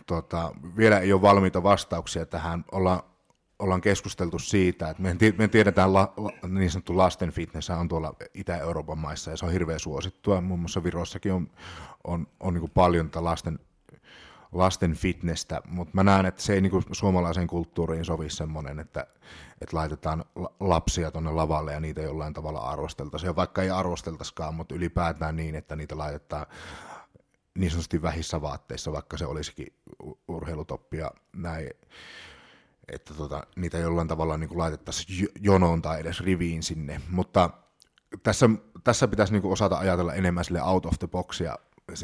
[0.08, 2.66] tota, vielä ei ole valmiita vastauksia tähän.
[2.72, 3.04] Ollaan
[3.62, 5.04] ollaan keskusteltu siitä, että
[5.38, 9.52] me tiedetään, la, la, niin sanottu lasten fitness on tuolla Itä-Euroopan maissa ja se on
[9.52, 10.42] hirveän suosittua.
[10.42, 11.50] Muun muassa Virossakin on,
[12.04, 13.60] on, on niin paljon tätä lasten,
[14.52, 19.08] lasten fitnessä, mutta mä näen, että se ei niin kuin suomalaiseen kulttuuriin sovi semmoinen, että,
[19.62, 20.26] että laitetaan
[20.60, 25.76] lapsia tuonne lavalle ja niitä jollain tavalla arvosteltaisiin, vaikka ei arvosteltaisikaan, mutta ylipäätään niin, että
[25.76, 26.46] niitä laitetaan
[27.58, 29.68] niin sanotusti vähissä vaatteissa, vaikka se olisikin
[30.28, 31.70] urheilutoppi ja näin.
[32.88, 37.50] Että tota, niitä jollain tavalla niin kuin laitettaisiin jonoon tai edes riviin sinne, mutta
[38.24, 38.50] tässä,
[38.84, 41.58] tässä pitäisi niin kuin osata ajatella enemmän sille out of the boxia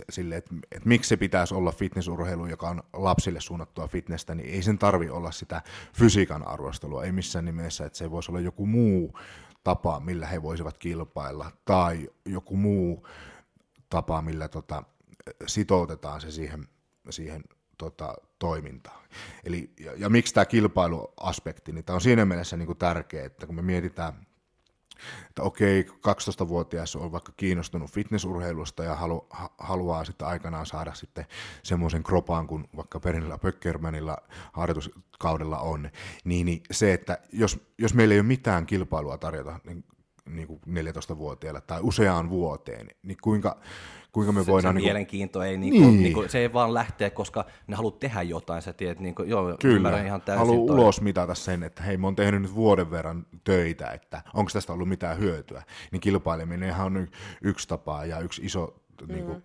[0.09, 4.61] sille, että, että miksi se pitäisi olla fitnessurheilu, joka on lapsille suunnattua fitnessä, niin ei
[4.61, 5.61] sen tarvi olla sitä
[5.93, 9.19] fysiikan arvostelua, ei missään nimessä, että se voisi olla joku muu
[9.63, 13.07] tapa, millä he voisivat kilpailla, tai joku muu
[13.89, 14.83] tapa, millä tota,
[15.47, 16.67] sitoutetaan se siihen,
[17.09, 17.43] siihen
[17.77, 19.03] tota, toimintaan.
[19.43, 23.45] Eli, ja, ja miksi tämä kilpailuaspekti, niin tämä on siinä mielessä niin kuin tärkeä, että
[23.45, 24.27] kun me mietitään
[25.29, 31.25] että okei, 12-vuotias on vaikka kiinnostunut fitnessurheilusta ja halu, ha, haluaa sitten aikanaan saada sitten
[31.63, 34.17] semmoisen kropaan kuin vaikka Perinillä Pöckermanilla
[34.53, 35.89] harjoituskaudella on,
[36.23, 39.83] niin, niin se, että jos, jos meillä ei ole mitään kilpailua tarjota niin,
[40.25, 43.57] niin kuin 14-vuotiaille tai useaan vuoteen, niin kuinka,
[44.17, 44.73] kuinka me se, voidaan...
[44.73, 44.87] Se niin kuin...
[44.87, 46.03] mielenkiinto ei, niin kuin, niin.
[46.03, 49.29] Niin kuin, se ei vaan lähtee, koska ne haluat tehdä jotain, sä tiedät, niin kuin,
[49.29, 50.47] joo, Kyllä, ihan täysin.
[50.47, 54.51] haluan ulos mitata sen, että hei, mä oon tehnyt nyt vuoden verran töitä, että onko
[54.53, 55.63] tästä ollut mitään hyötyä.
[55.91, 57.07] Niin kilpaileminenhan on
[57.41, 59.13] yksi tapa ja yksi iso mm.
[59.13, 59.43] niin kuin,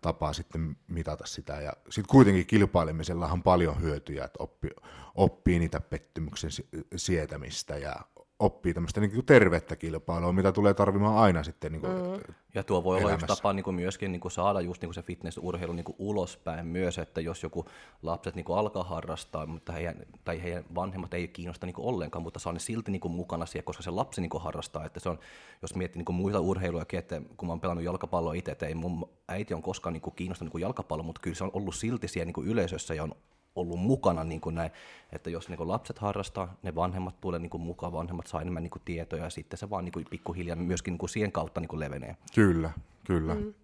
[0.00, 1.60] tapa sitten mitata sitä.
[1.60, 4.70] Ja sitten kuitenkin kilpailemisellahan on paljon hyötyjä, että oppii,
[5.14, 6.50] oppii niitä pettymyksen
[6.96, 7.96] sietämistä ja
[8.38, 12.34] oppii tämmöistä niin kuin tervettä kilpailua, mitä tulee tarvimaan aina sitten niin kuin mm.
[12.54, 13.14] Ja tuo voi elämässä.
[13.14, 15.84] olla yksi tapa niin kuin myöskin niin kuin saada just niin kuin se fitnessurheilu niin
[15.84, 17.66] kuin ulospäin myös, että jos joku
[18.02, 22.22] lapset niin kuin alkaa harrastaa, mutta heidän, tai heidän vanhemmat ei kiinnosta niin kuin ollenkaan,
[22.22, 24.84] mutta saa ne silti niin kuin mukana siihen, koska se lapsi niin kuin harrastaa.
[24.84, 25.18] Että se on,
[25.62, 28.74] jos miettii niin kuin muita urheiluja, että kun mä oon pelannut jalkapalloa itse, että ei
[28.74, 31.74] mun äiti on koskaan niin kuin kiinnostanut niin kuin jalkapallo, mutta kyllä se on ollut
[31.74, 33.14] silti siellä niin kuin yleisössä ja on
[33.56, 34.70] ollut mukana niin kuin näin,
[35.12, 38.62] että jos niin kuin lapset harrastaa, ne vanhemmat tulee niin kuin mukaan, vanhemmat saa enemmän
[38.62, 41.60] niin kuin tietoja ja sitten se vaan niin kuin pikkuhiljaa myöskin niin kuin siihen kautta
[41.60, 42.16] niin kuin levenee.
[42.34, 42.70] Kyllä,
[43.04, 43.34] kyllä.
[43.34, 43.54] Mm.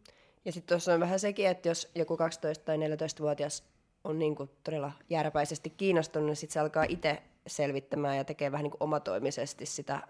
[0.45, 2.19] Ja sitten tuossa on vähän sekin, että jos joku 12-
[2.65, 3.65] tai 14-vuotias
[4.05, 8.65] on niin kuin todella järpäisesti kiinnostunut, niin sitten se alkaa itse selvittämään ja tekee vähän
[8.65, 10.03] niin kuin omatoimisesti sitä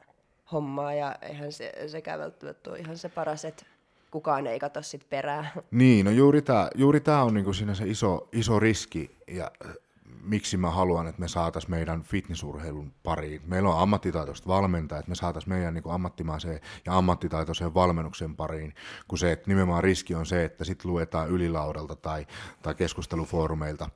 [0.53, 3.66] hommaa, ja eihän se, sekään välttämättä ole ihan se paras, että
[4.12, 5.48] kukaan ei katso sit perään.
[5.70, 9.75] Niin, no juuri tämä juuri tää on niinku siinä se iso, iso riski, ja äh,
[10.22, 13.42] miksi mä haluan, että me saataisiin meidän fitnessurheilun pariin.
[13.46, 18.75] Meillä on ammattitaitoista valmentajat, että me saataisiin meidän niin ammattimaiseen ja ammattitaitoiseen valmennuksen pariin,
[19.09, 22.27] kun se, että nimenomaan riski on se, että sitten luetaan ylilaudalta tai,
[22.62, 23.88] tai keskustelufoorumeilta,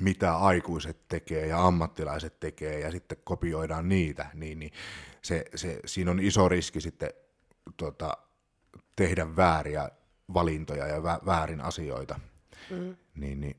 [0.00, 4.72] mitä aikuiset tekee ja ammattilaiset tekee ja sitten kopioidaan niitä, niin, niin
[5.22, 7.10] se, se, siinä on iso riski sitten
[7.76, 8.16] tota,
[8.96, 9.90] tehdä vääriä
[10.34, 12.20] valintoja ja vä- väärin asioita.
[12.70, 12.96] Mm.
[13.14, 13.56] Niin, niin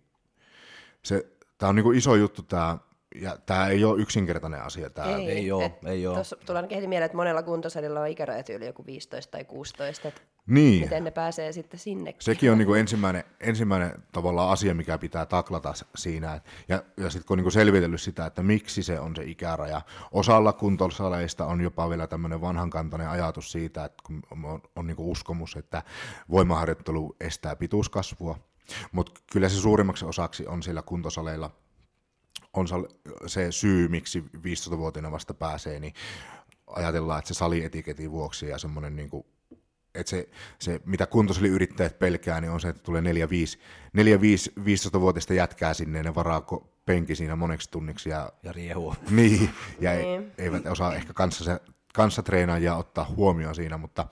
[1.04, 2.78] se, tämä on niinku iso juttu tämä,
[3.16, 4.90] ja tämä ei ole yksinkertainen asia.
[4.90, 5.16] Tää.
[5.16, 6.16] Ei, ei ole, ei ole.
[6.16, 10.08] Tuossa tulee ainakin heti mieleen, että monella kuntosalilla on ikärajat yli joku 15 tai 16,
[10.08, 10.84] että niin.
[10.84, 12.16] miten ne pääsee sitten sinne.
[12.20, 16.42] Sekin on niinku ensimmäinen, ensimmäinen tavallaan asia, mikä pitää taklata siinä.
[16.68, 19.82] Ja, ja sitten kun on niinku selvitellyt sitä, että miksi se on se ikäraja.
[20.12, 25.56] Osalla kuntosaleista on jopa vielä tämmöinen vanhankantainen ajatus siitä, että kun on, on niinku uskomus,
[25.56, 25.84] että
[26.30, 28.38] voimaharjoittelu estää pituuskasvua.
[28.92, 31.52] Mutta kyllä se suurimmaksi osaksi on siellä kuntosaleilla
[32.54, 32.68] on
[33.26, 35.94] se syy, miksi 15-vuotiaana vasta pääsee, niin
[36.68, 39.26] ajatellaan, että se salietiketin vuoksi ja semmoinen niin kuin
[39.96, 43.06] että se, se, mitä kuntosaliyrittäjät pelkää, niin on se, että tulee 4-5
[44.60, 46.46] 15-vuotista jätkää sinne ja ne varaa
[46.86, 48.10] penki siinä moneksi tunniksi.
[48.10, 48.96] Ja, ja riehuu.
[49.10, 50.32] Niin, ja niin.
[50.38, 51.60] eivät osaa ehkä kanssa, se,
[51.94, 54.08] kanssa treenaajia ottaa huomioon siinä, mutta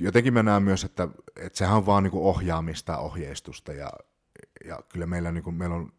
[0.00, 3.90] jotenkin mä näen myös, että, että sehän on vaan niin ohjaamista ohjeistusta ja,
[4.64, 5.92] ja kyllä meillä, niin kuin, meillä on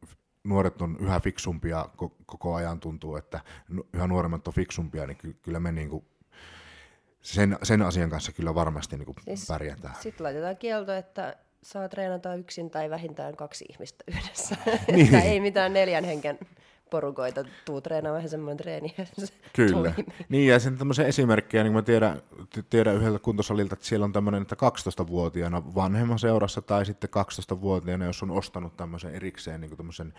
[0.47, 1.89] nuoret on yhä fiksumpia
[2.25, 3.39] koko ajan tuntuu, että
[3.93, 6.05] yhä nuoremmat on fiksumpia, niin kyllä me niin kuin
[7.21, 9.95] sen, sen asian kanssa kyllä varmasti niin kuin siis pärjätään.
[10.01, 14.55] Sitten laitetaan kielto, että saa treenata yksin tai vähintään kaksi ihmistä yhdessä.
[14.91, 15.15] Niin.
[15.15, 16.39] ei mitään neljän henken
[16.89, 18.95] porukoita tuu treenaamaan vähän semmoinen treeni.
[19.53, 19.91] Kyllä.
[19.93, 20.15] Toimii.
[20.29, 22.21] Niin ja sen tämmöisiä esimerkkejä, niin mä tiedän,
[22.69, 28.23] tiedän yhdeltä kuntosalilta, että siellä on tämmöinen, että 12-vuotiaana vanhemman seurassa tai sitten 12-vuotiaana, jos
[28.23, 30.13] on ostanut tämmöisen erikseen niin tämmöisen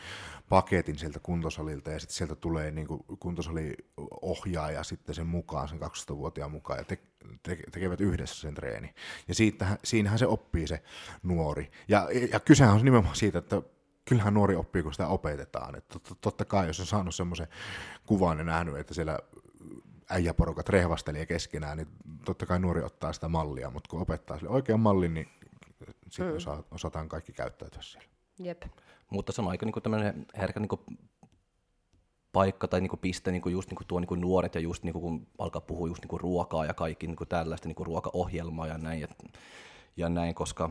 [0.48, 3.76] paketin sieltä kuntosalilta ja sitten sieltä tulee niin kuntosali
[4.22, 6.98] ohjaaja sitten sen mukaan, sen 12-vuotiaan mukaan ja te,
[7.42, 8.94] te, tekevät yhdessä sen treeni.
[9.28, 10.82] Ja siitä, siinähän se oppii se
[11.22, 11.70] nuori.
[11.88, 13.62] Ja, ja kysehän on nimenomaan siitä, että
[14.08, 15.76] kyllähän nuori oppii, kun sitä opetetaan.
[15.76, 17.48] Että totta kai, jos on saanut semmoisen
[18.06, 19.18] kuvan ja nähnyt, että siellä
[20.10, 21.88] äijäporukat rehvastelee keskenään, niin
[22.24, 25.28] totta kai nuori ottaa sitä mallia, mutta kun opettaa sille oikean mallin, niin
[26.10, 26.36] sitten mm.
[26.36, 28.08] osa, osataan kaikki käyttäytyä siellä.
[28.38, 28.62] Jep.
[29.10, 30.84] Mutta se on aika niinku tämmöinen herkä niinku
[32.32, 35.60] paikka tai niinku piste niinku just niinku tuo niinku nuoret ja just niinku kun alkaa
[35.60, 39.08] puhua just niinku ruokaa ja kaikki niinku tällaista niinku ruokaohjelmaa ja näin, ja,
[39.96, 40.70] ja näin, koska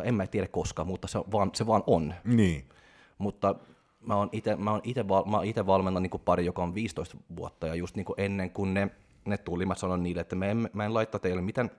[0.00, 2.14] tai en mä tiedä koska, mutta se vaan, se vaan on.
[2.24, 2.68] Niin.
[3.18, 3.54] Mutta
[4.00, 6.74] mä oon ite, mä oon ite, val, mä oon ite valmennan niin pari, joka on
[6.74, 8.90] 15 vuotta, ja just niin ennen kuin ne,
[9.24, 11.70] ne tuli, mä sanoin niille, että mä en, mä en laittaa teille mitään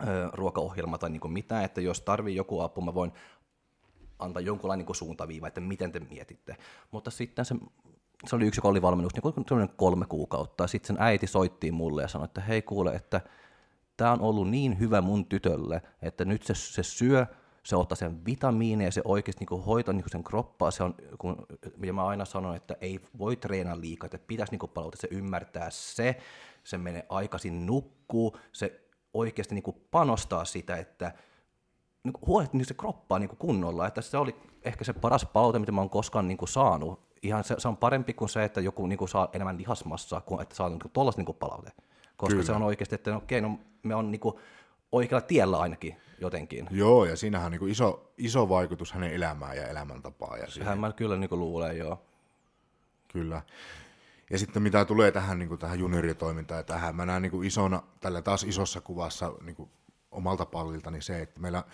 [0.00, 3.12] ö, ruokaohjelmaa tai niin mitään, että jos tarvii joku apu, mä voin
[4.18, 6.56] antaa jonkunlainen niin suuntaviiva, että miten te mietitte.
[6.90, 7.54] Mutta sitten se,
[8.26, 12.08] se oli yksi, joka oli valmennus niin kolme kuukautta, sitten sen äiti soitti mulle ja
[12.08, 13.20] sanoi, että hei kuule, että
[13.96, 17.26] tämä on ollut niin hyvä mun tytölle, että nyt se, se syö,
[17.62, 20.70] se ottaa sen vitamiineja, se oikeasti niin hoitaa niin sen kroppaa.
[20.70, 21.46] Se on, kun,
[21.82, 25.70] ja mä aina sanon, että ei voi treenaa liikaa, että pitäisi niin palauttaa, se ymmärtää
[25.70, 26.16] se,
[26.64, 28.80] se menee aikaisin nukkuu, se
[29.14, 31.12] oikeasti niin panostaa sitä, että
[32.04, 35.72] niin huolehtii niin se kroppaa niin kunnolla, että se oli ehkä se paras palaute, mitä
[35.72, 37.00] mä oon koskaan niin saanut.
[37.22, 40.54] Ihan se, se, on parempi kuin se, että joku niin saa enemmän lihasmassaa, kuin että
[40.54, 41.72] saa niin tuollaista niin palaute.
[42.16, 42.46] Koska Kyllä.
[42.46, 44.20] se on oikeasti, että no, okei, no, me on niin
[44.92, 46.68] oikealla tiellä ainakin jotenkin.
[46.70, 50.40] Joo, ja siinähän on niin iso, iso vaikutus hänen elämään ja elämäntapaan.
[50.40, 52.02] Ja Sehän mä kyllä niin luulen, joo.
[53.12, 53.42] Kyllä.
[54.30, 57.46] Ja sitten mitä tulee tähän, niin kuin tähän junioritoimintaan ja tähän, mä näen niin kuin
[57.46, 59.70] isona, tällä taas isossa kuvassa niin kuin
[60.10, 61.64] omalta pallilta, niin se, että meillä,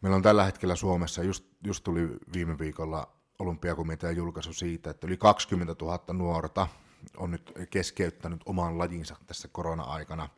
[0.00, 5.16] meillä on tällä hetkellä Suomessa, just, just tuli viime viikolla olympiakomitean julkaisu siitä, että yli
[5.16, 6.68] 20 000 nuorta
[7.16, 10.28] on nyt keskeyttänyt oman lajinsa tässä korona-aikana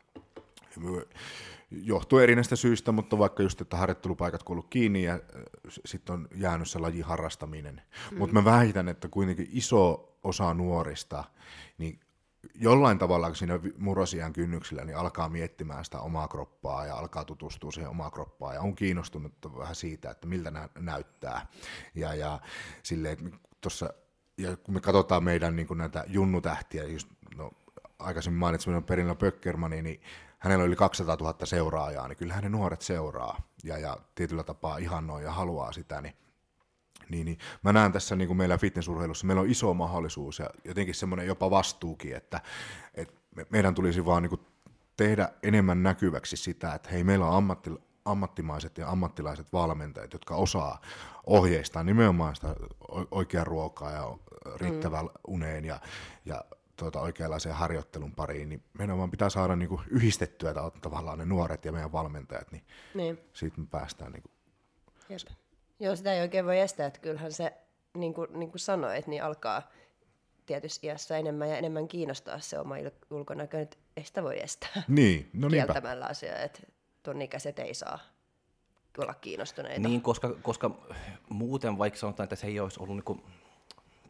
[1.71, 5.19] johtuu erinäistä syistä, mutta vaikka just, että harjoittelupaikat kuuluu kiinni ja
[5.85, 7.81] sitten on jäänyt se lajin harrastaminen.
[8.11, 8.17] Mm.
[8.17, 11.23] Mutta mä väitän, että kuitenkin iso osa nuorista,
[11.77, 11.99] niin
[12.55, 17.89] jollain tavalla siinä murrosian kynnyksillä niin alkaa miettimään sitä omaa kroppaa ja alkaa tutustua siihen
[17.89, 21.47] omaa kroppaan ja on kiinnostunut vähän siitä, että miltä nä- näyttää.
[21.95, 22.39] Ja, ja
[22.83, 23.93] silleen, että tossa,
[24.37, 27.51] ja kun me katsotaan meidän niin näitä junnutähtiä, just, no,
[27.99, 30.01] aikaisemmin mainitsin Perillä Pöckermani, niin
[30.41, 35.23] hänellä oli 200 000 seuraajaa, niin kyllä hänen nuoret seuraa ja, ja tietyllä tapaa ihannoi
[35.23, 36.15] ja haluaa sitä, niin
[37.09, 40.95] niin, niin mä näen tässä niin kuin meillä fitnessurheilussa, meillä on iso mahdollisuus ja jotenkin
[40.95, 42.41] semmoinen jopa vastuukin, että,
[42.93, 43.13] että
[43.49, 44.41] meidän tulisi vaan niin kuin
[44.97, 47.71] tehdä enemmän näkyväksi sitä, että hei, meillä on ammatti,
[48.05, 50.81] ammattimaiset ja ammattilaiset valmentajat, jotka osaa
[51.25, 52.55] ohjeistaa nimenomaan sitä
[53.11, 54.17] oikeaa ruokaa ja
[54.55, 55.09] riittävää mm.
[55.27, 55.79] uneen ja,
[56.25, 56.45] ja
[56.81, 61.65] tuota, oikeanlaiseen harjoittelun pariin, niin meidän vaan pitää saada niin kuin yhdistettyä tavallaan ne nuoret
[61.65, 62.63] ja meidän valmentajat, niin,
[62.93, 63.19] niin.
[63.33, 64.11] siitä me päästään.
[64.11, 64.31] Niin kuin.
[65.79, 67.53] Joo, sitä ei oikein voi estää, että kyllähän se,
[67.97, 69.61] niin kuin, niin kuin sanoit, niin alkaa
[70.45, 72.75] tietyssä iässä enemmän ja enemmän kiinnostaa se oma
[73.09, 76.59] ulkonäkö, että ei sitä voi estää niin, no kieltämällä asiaa, että
[77.03, 77.99] tuon ikäiset ei saa
[78.97, 79.87] olla kiinnostuneita.
[79.87, 80.71] Niin, koska, koska
[81.29, 83.23] muuten vaikka sanotaan, että se ei olisi ollut niin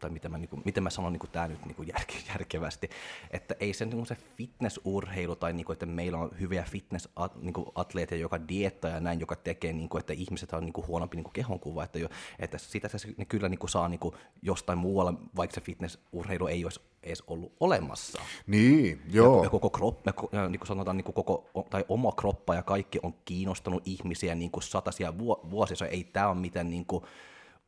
[0.02, 2.90] tai miten mä, niin kuin, miten mä sanon niin tämä nyt niin kuin järke, järkevästi,
[3.30, 8.22] että ei se, niin se fitnessurheilu tai niin kuin, että meillä on hyviä fitnessatleeteja, niin
[8.22, 11.24] joka diettaa ja näin, joka tekee, niin kuin, että ihmiset on niin kuin, huonompi niin
[11.24, 14.78] kuin kehonkuva, että, jo, että sitä se ne kyllä niin kuin, saa niin kuin, jostain
[14.78, 18.22] muualla, vaikka se fitnessurheilu ei olisi edes ollut olemassa.
[18.46, 19.36] Niin, joo.
[19.36, 22.62] Ja, ja koko kroppa, ja, niin kuin sanotaan, niin kuin koko, tai oma kroppa ja
[22.62, 25.18] kaikki on kiinnostanut ihmisiä niin kuin satasia
[25.50, 25.86] vuosia.
[25.86, 27.04] Ei tämä ole mitään niin kuin,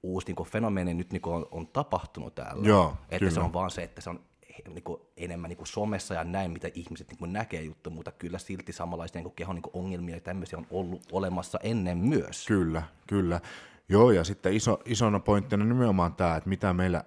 [0.05, 2.69] uusi niin kuin, fenomeni nyt niin kuin, on, on tapahtunut täällä.
[2.69, 3.33] Joo, että kyllä.
[3.33, 4.21] se on vaan se, että se on
[4.69, 8.13] niin kuin, enemmän niin kuin somessa ja näin, mitä ihmiset niin kuin, näkee juttu, mutta
[8.13, 11.99] kyllä silti samanlaisia niin kuin, kehon niin kuin, ongelmia ja tämmöisiä on ollut olemassa ennen
[11.99, 12.47] myös.
[12.47, 13.41] Kyllä, kyllä.
[13.89, 17.05] Joo, ja sitten iso, isona pointtina nimenomaan tämä, että mitä meillä,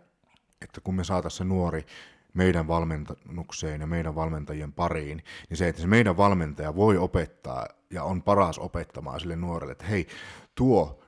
[0.62, 1.86] että kun me saataisiin se nuori
[2.34, 8.04] meidän valmennukseen ja meidän valmentajien pariin, niin se, että se meidän valmentaja voi opettaa ja
[8.04, 10.08] on paras opettamaan sille nuorelle, että hei,
[10.56, 11.04] tuo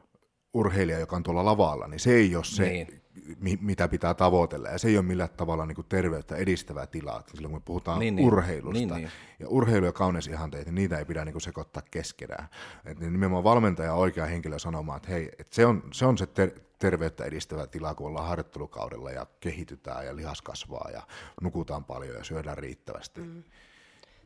[0.53, 3.01] urheilija, joka on tuolla lavalla, niin se ei ole se, niin.
[3.39, 4.69] mi- mitä pitää tavoitella.
[4.69, 7.99] Ja se ei ole millään tavalla niin kuin terveyttä edistävää tilaa, silloin kun me puhutaan
[7.99, 8.27] niin, niin.
[8.27, 8.73] urheilusta.
[8.79, 9.11] Niin, niin.
[9.39, 12.47] Ja urheilu ja kauneusihanteet, niin niitä ei pidä niin kuin sekoittaa keskenään.
[12.85, 16.17] Et niin nimenomaan valmentaja on oikea henkilö sanomaan, että hei, että se, on, se on
[16.17, 21.01] se ter- terveyttä edistävä tila, kun ollaan harjoittelukaudella ja kehitytään ja lihas kasvaa ja
[21.41, 23.21] nukutaan paljon ja syödään riittävästi.
[23.21, 23.43] Mm.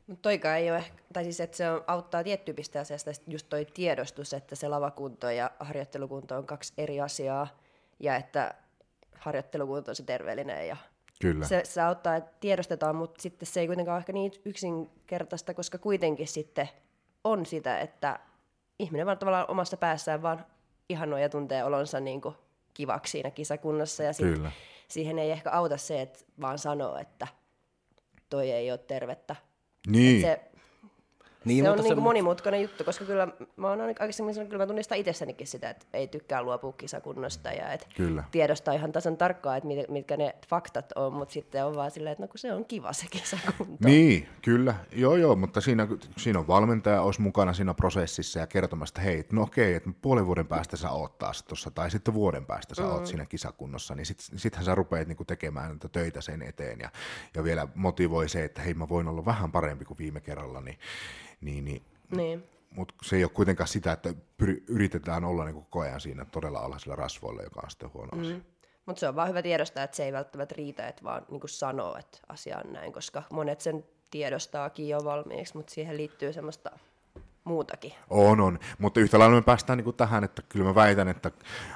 [0.07, 3.65] Mutta toikaan ei ole ehkä, tai siis että se on, auttaa tiettyyppistä asiasta, just toi
[3.65, 7.47] tiedostus, että se lavakunto ja harjoittelukunto on kaksi eri asiaa,
[7.99, 8.53] ja että
[9.17, 10.77] harjoittelukunto on se terveellinen ja
[11.21, 11.45] Kyllä.
[11.45, 15.77] Se, se auttaa, että tiedostetaan, mutta sitten se ei kuitenkaan ole ehkä niin yksinkertaista, koska
[15.77, 16.69] kuitenkin sitten
[17.23, 18.19] on sitä, että
[18.79, 20.45] ihminen vaan tavallaan omassa päässään vaan
[20.89, 22.35] ihannoi ja tuntee olonsa niin kuin
[22.73, 24.03] kivaksi siinä kisakunnassa.
[24.03, 24.25] Ja sit
[24.87, 27.27] siihen ei ehkä auta se, että vaan sanoo, että
[28.29, 29.35] toi ei ole tervettä,
[29.87, 30.21] niin.
[30.21, 30.39] se,
[31.45, 34.67] Niin, se on niin se- monimutkainen juttu, koska kyllä mä oon aikaisemmin sanonut, kyllä mä
[34.67, 38.23] tunnistan itsessänikin sitä, että ei tykkää luopua kisakunnosta ja että Kyllä.
[38.31, 42.11] tiedostaa ihan tasan tarkkaan, että mit- mitkä ne faktat on, mutta sitten on vaan silleen,
[42.11, 43.87] että no kun se on kiva se kisakunto.
[43.87, 44.75] Niin, kyllä.
[44.91, 49.23] Joo, joo, mutta siinä, siinä on valmentaja olisi mukana siinä prosessissa ja kertomassa, että hei,
[49.31, 52.87] no okei, että puolen vuoden päästä sä oot taas tuossa, tai sitten vuoden päästä sä
[52.87, 56.89] oot siinä kisakunnossa, niin sit, sittenhän sä rupeat niinku tekemään niitä töitä sen eteen ja,
[57.35, 60.77] ja vielä motivoi se, että hei, mä voin olla vähän parempi kuin viime kerralla, niin,
[61.45, 61.81] niin, niin
[62.15, 62.43] Niin.
[62.69, 66.59] mutta se ei ole kuitenkaan sitä, että pyri, yritetään olla niin koko ajan siinä todella
[66.59, 68.39] alhaisella rasvoilla, joka on sitten huono asia.
[68.85, 71.97] Mutta se on vaan hyvä tiedostaa, että se ei välttämättä riitä, että vaan niin sanoo,
[71.97, 76.71] että asia on näin, koska monet sen tiedostaakin jo valmiiksi, mutta siihen liittyy semmoista
[77.43, 77.93] muutakin.
[78.09, 78.59] On, on.
[78.79, 81.31] Mutta yhtä lailla me päästään niin tähän, että kyllä mä väitän, että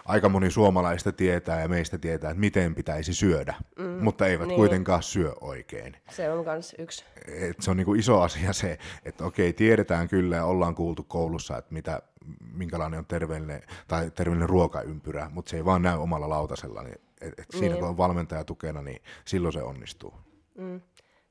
[0.06, 4.56] aika moni suomalaista tietää ja meistä tietää, että miten pitäisi syödä, mm, mutta eivät niin.
[4.58, 5.98] kuitenkaan syö oikein.
[6.10, 7.06] Se on myös yksi.
[7.26, 11.58] Et se on niin iso asia se, että okei, tiedetään kyllä ja ollaan kuultu koulussa,
[11.58, 12.02] että mitä,
[12.54, 16.84] minkälainen on terveellinen, tai terveellinen ruokaympyrä, mutta se ei vaan näy omalla lautasella.
[16.84, 17.80] Niin, et, et siinä Niin.
[17.80, 20.14] kun on valmentaja tukena, niin silloin se onnistuu.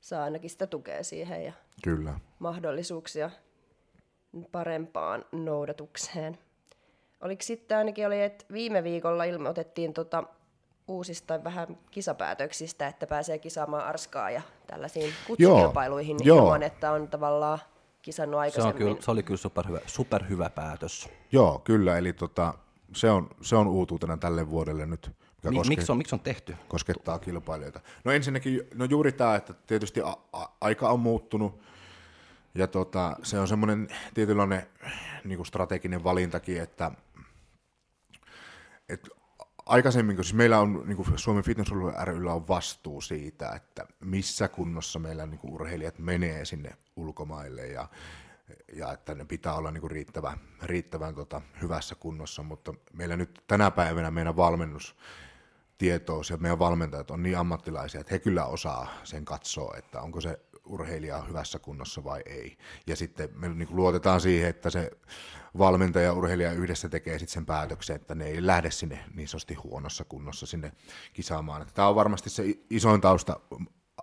[0.01, 2.21] Saa ainakin sitä tukea siihen ja Kyllä.
[2.39, 3.31] mahdollisuuksia
[4.53, 6.39] parempaan noudatukseen.
[7.21, 10.25] Oliko sitten ainakin oli, että viime viikolla ilmoitettiin tota
[10.89, 16.39] uusista vähän kisapäätöksistä, että pääsee kisaamaan arskaa ja tällaisiin kutsukilpailuihin Joo.
[16.39, 17.59] ilman, että on tavallaan
[18.03, 18.77] kisannut Se, on aikaisemmin.
[18.79, 21.09] kyllä, se oli kyllä superhyvä, superhyvä päätös.
[21.33, 22.55] Joo, kyllä, eli tota,
[22.95, 26.21] se, on, se on uutuutena tälle vuodelle nyt, mikä Mi- koskee, miksi, on, miksi on
[26.21, 26.57] tehty?
[26.69, 27.81] koskettaa kilpailijoita.
[28.05, 31.61] No ensinnäkin, no juuri tämä, että tietysti a, a, aika on muuttunut,
[32.57, 34.67] ja tota, se on semmoinen tietynlainen
[35.25, 36.91] niin kuin strateginen valintakin, että,
[38.89, 39.09] että
[39.67, 41.71] aikaisemmin, kun siis meillä on, niin kuin Suomen Fitness
[42.05, 47.89] ryllä on vastuu siitä, että missä kunnossa meillä niin kuin urheilijat menee sinne ulkomaille ja,
[48.73, 53.45] ja että ne pitää olla niin kuin riittävän, riittävän tota, hyvässä kunnossa, mutta meillä nyt
[53.47, 54.97] tänä päivänä meidän valmennus
[55.79, 60.21] tietous ja meidän valmentajat on niin ammattilaisia, että he kyllä osaa sen katsoa, että onko
[60.21, 62.57] se urheilija hyvässä kunnossa vai ei.
[62.87, 64.91] Ja sitten me niin kuin luotetaan siihen, että se
[65.59, 69.55] valmentaja ja urheilija yhdessä tekee sitten sen päätöksen, että ne ei lähde sinne niin sanotusti
[69.55, 70.73] huonossa kunnossa sinne
[71.13, 71.63] kisaamaan.
[71.63, 73.41] Että Tämä on varmasti se isoin tausta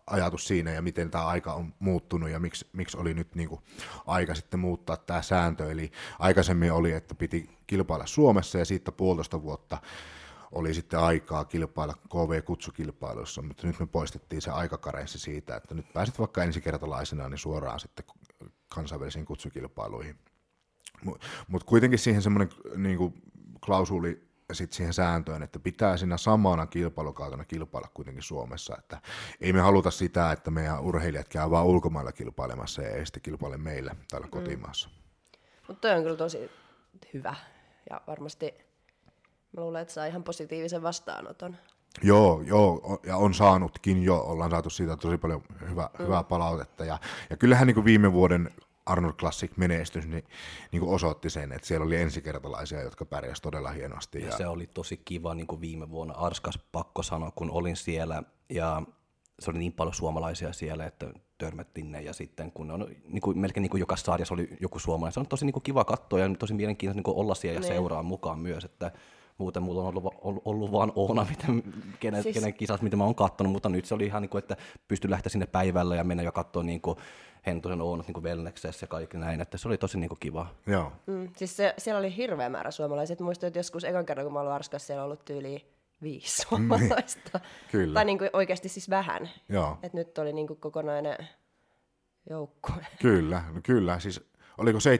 [0.08, 3.62] ajatus siinä ja miten tämä aika on muuttunut ja miksi, miksi oli nyt niin kuin
[4.06, 5.72] aika sitten muuttaa tämä sääntö.
[5.72, 9.78] Eli aikaisemmin oli, että piti kilpailla Suomessa ja siitä puolitoista vuotta
[10.54, 16.20] oli sitten aikaa kilpailla KV-kutsukilpailussa, mutta nyt me poistettiin se aikakarenssi siitä, että nyt pääset
[16.20, 18.06] vaikka ensikertalaisena niin suoraan sitten
[18.70, 20.20] kansainvälisiin kutsukilpailuihin.
[21.04, 23.24] Mutta mut kuitenkin siihen semmoinen niin
[23.66, 29.02] klausuli sit siihen sääntöön, että pitää siinä samana kilpailukautena kilpailla kuitenkin Suomessa, että
[29.42, 33.58] ei me haluta sitä, että meidän urheilijat käy vaan ulkomailla kilpailemassa ja ei sitten kilpaile
[33.58, 34.90] meillä täällä kotimaassa.
[35.68, 36.52] Mutta toi on kyllä tosi
[37.14, 37.36] hyvä
[37.90, 38.54] ja varmasti
[39.54, 41.56] mä luulen, että saa ihan positiivisen vastaanoton.
[42.04, 46.06] Joo, joo, ja on saanutkin jo, ollaan saatu siitä tosi paljon hyvä, mm.
[46.06, 46.86] hyvää palautetta.
[46.86, 48.50] Ja, ja kyllähän niin kuin viime vuoden
[48.86, 50.24] Arnold Classic menestys niin,
[50.72, 54.20] niin kuin osoitti sen, että siellä oli ensikertalaisia, jotka pärjäsivät todella hienosti.
[54.20, 56.14] Ja Ja, se oli tosi kiva niin kuin viime vuonna.
[56.14, 58.82] Arskas pakko sanoa, kun olin siellä ja
[59.40, 63.40] se oli niin paljon suomalaisia siellä, että törmättiin ne ja sitten kun on niin kuin,
[63.40, 65.14] melkein niin kuin joka sarjassa oli joku suomalainen.
[65.14, 67.62] Se on tosi niin kuin kiva katsoa ja tosi mielenkiintoista niin kuin olla siellä ja
[67.62, 67.74] Niin.
[67.74, 68.92] seuraa mukaan myös, että
[69.38, 71.64] muuten mulla on ollut, ollut, ollut vaan Oona, miten,
[72.00, 74.40] kenen, Siis- kenen kisat, mitä mä oon kattonut, mutta nyt se oli ihan niin kuin,
[74.40, 76.98] että pystyi lähteä sinne päivällä ja mennä jo katsoa niin kuin
[77.46, 80.48] Hentosen Oonat niin kuin Wellnexessä ja kaikki näin, että se oli tosi niin kuin kiva.
[80.68, 83.16] joo, Mm, siis se, siellä oli hirveä määrä suomalaisia.
[83.20, 85.62] Muistan, että joskus ekan kerran, kun mä olin Arskassa, siellä on ollut tyyliin
[86.02, 87.40] viisi suomalaista.
[87.72, 87.94] Kyllä.
[87.94, 89.30] Tai niin kuin oikeasti siis vähän.
[89.50, 91.18] joo, Et nyt oli niin kuin kokonainen
[92.30, 92.86] joukkue.
[93.02, 94.00] kyllä, no kyllä.
[94.00, 94.22] Siis
[94.58, 94.94] oliko se,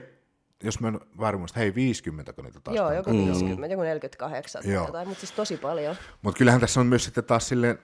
[0.62, 2.96] jos mä en väärin muista, hei 50 kun niitä taas Joo, tuli?
[2.96, 4.86] joku 50, joku 48 tai Joo.
[4.86, 5.96] jotain, mutta siis tosi paljon.
[6.22, 7.78] Mutta kyllähän tässä on myös sitten taas silleen,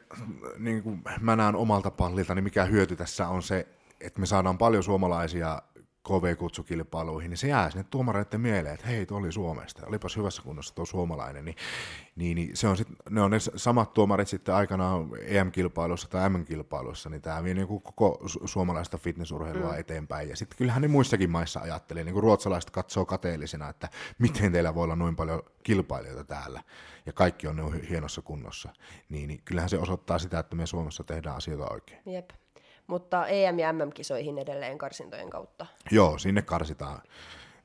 [0.59, 3.66] niin kuin mä näen omalta pallilta, niin mikä hyöty tässä on se,
[4.00, 5.62] että me saadaan paljon suomalaisia
[6.11, 10.75] KV-kutsukilpailuihin, niin se jää sinne tuomareiden mieleen, että hei, tuo oli Suomesta, olipas hyvässä kunnossa
[10.75, 11.57] tuo suomalainen, niin,
[12.16, 17.09] niin, niin se on sit, ne on ne samat tuomarit sitten aikanaan EM-kilpailussa tai M-kilpailussa,
[17.09, 19.79] niin tämä vie niin kuin koko su- suomalaista fitnessurheilua mm.
[19.79, 24.53] eteenpäin, ja sitten kyllähän ne muissakin maissa ajattelee, niin kuin ruotsalaiset katsoo kateellisena, että miten
[24.53, 26.62] teillä voi olla noin paljon kilpailijoita täällä,
[27.07, 28.68] ja kaikki on niin hienossa kunnossa,
[29.09, 32.03] niin, niin kyllähän se osoittaa sitä, että me Suomessa tehdään asioita oikein.
[32.07, 32.30] Jep.
[32.91, 35.66] Mutta EM- ja MM-kisoihin edelleen karsintojen kautta.
[35.91, 37.03] Joo, sinne karsitaan,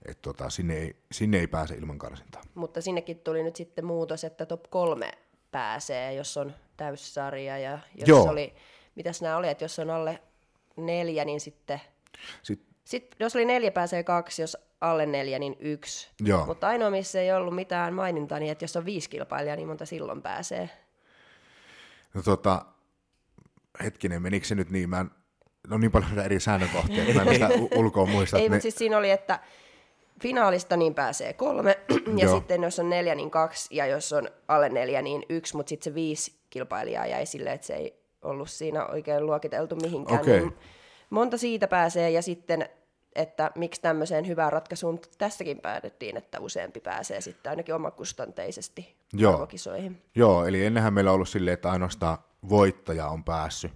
[0.05, 2.41] että tota, sinne, ei, sinne ei pääse ilman karsintaa.
[2.55, 5.11] Mutta sinnekin tuli nyt sitten muutos, että top kolme
[5.51, 8.23] pääsee, jos on täyssarja ja jos Joo.
[8.23, 8.53] oli,
[8.95, 10.21] mitäs nämä oli, että jos on alle
[10.76, 11.82] neljä, niin sitten
[12.43, 16.09] Sitten Sitten jos oli neljä pääsee kaksi, jos alle neljä, niin yksi.
[16.23, 16.45] Joo.
[16.45, 19.86] Mutta ainoa, missä ei ollut mitään mainintaa, niin että jos on viisi kilpailijaa, niin monta
[19.86, 20.69] silloin pääsee.
[22.13, 22.65] No tota,
[23.84, 24.89] hetkinen, menikö se nyt niin?
[24.89, 25.09] Mä en,
[25.71, 28.38] on niin paljon eri säännökohtia, että mä en sitä ulkoa muista.
[28.38, 29.39] Ei, mutta siis siinä oli, että
[30.21, 31.80] finaalista niin pääsee kolme,
[32.17, 32.36] ja Joo.
[32.38, 35.84] sitten jos on neljä, niin kaksi, ja jos on alle neljä, niin yksi, mutta sitten
[35.84, 40.21] se viisi kilpailijaa jäi silleen, että se ei ollut siinä oikein luokiteltu mihinkään.
[40.21, 40.39] Okei.
[40.39, 40.53] Niin
[41.09, 42.69] monta siitä pääsee, ja sitten,
[43.16, 49.34] että miksi tämmöiseen hyvään ratkaisuun tässäkin päädyttiin, että useampi pääsee sitten ainakin omakustanteisesti Joo.
[49.34, 50.01] arvokisoihin.
[50.16, 52.18] Joo, eli ennenhän meillä on ollut silleen, että ainoastaan
[52.49, 53.72] voittaja on päässyt,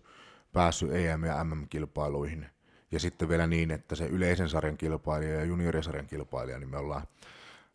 [0.54, 2.46] päässyt EM- ja MM-kilpailuihin.
[2.92, 7.08] Ja sitten vielä niin, että se yleisen sarjan kilpailija ja juniorisarjan kilpailija, niin me ollaan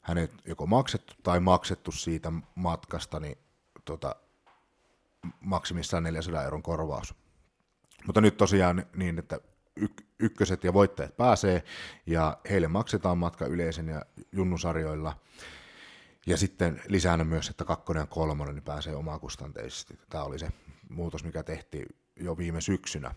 [0.00, 3.38] hänet joko maksettu tai maksettu siitä matkasta niin
[3.84, 4.16] tota,
[5.40, 7.14] maksimissaan 400 euron korvaus.
[8.06, 9.40] Mutta nyt tosiaan niin, että
[10.18, 11.62] ykköset ja voittajat pääsee
[12.06, 14.02] ja heille maksetaan matka yleisen ja
[14.32, 15.16] junnusarjoilla.
[16.26, 19.98] Ja sitten lisänä myös, että kakkonen ja kolmonen niin pääsee omakustanteisesti.
[20.10, 20.48] Tämä oli se
[20.88, 21.86] muutos, mikä tehtiin
[22.16, 23.14] jo viime syksynä.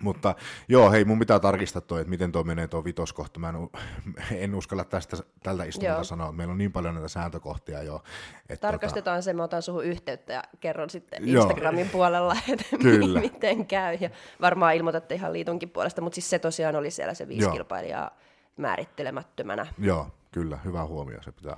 [0.00, 0.34] Mutta
[0.68, 3.40] joo, hei, mun pitää tarkistaa toi, että miten tuo menee tuo vitoskohta.
[3.40, 3.56] Mä en,
[4.42, 6.32] en uskalla tästä tältä istumalta sanoa.
[6.32, 8.02] Meillä on niin paljon näitä sääntökohtia jo.
[8.48, 11.42] Että Tarkastetaan se, mä otan suhun yhteyttä ja kerron sitten Joo.
[11.42, 13.20] Instagramin puolella, että Kyllä.
[13.20, 13.98] miten käy.
[14.00, 14.10] Ja
[14.40, 17.52] varmaan ilmoitatte ihan liitonkin puolesta, mutta siis se tosiaan oli siellä se viisi Joo.
[17.52, 18.10] kilpailijaa
[18.56, 19.66] määrittelemättömänä.
[19.78, 21.56] Joo, kyllä, hyvä huomio, se pitää.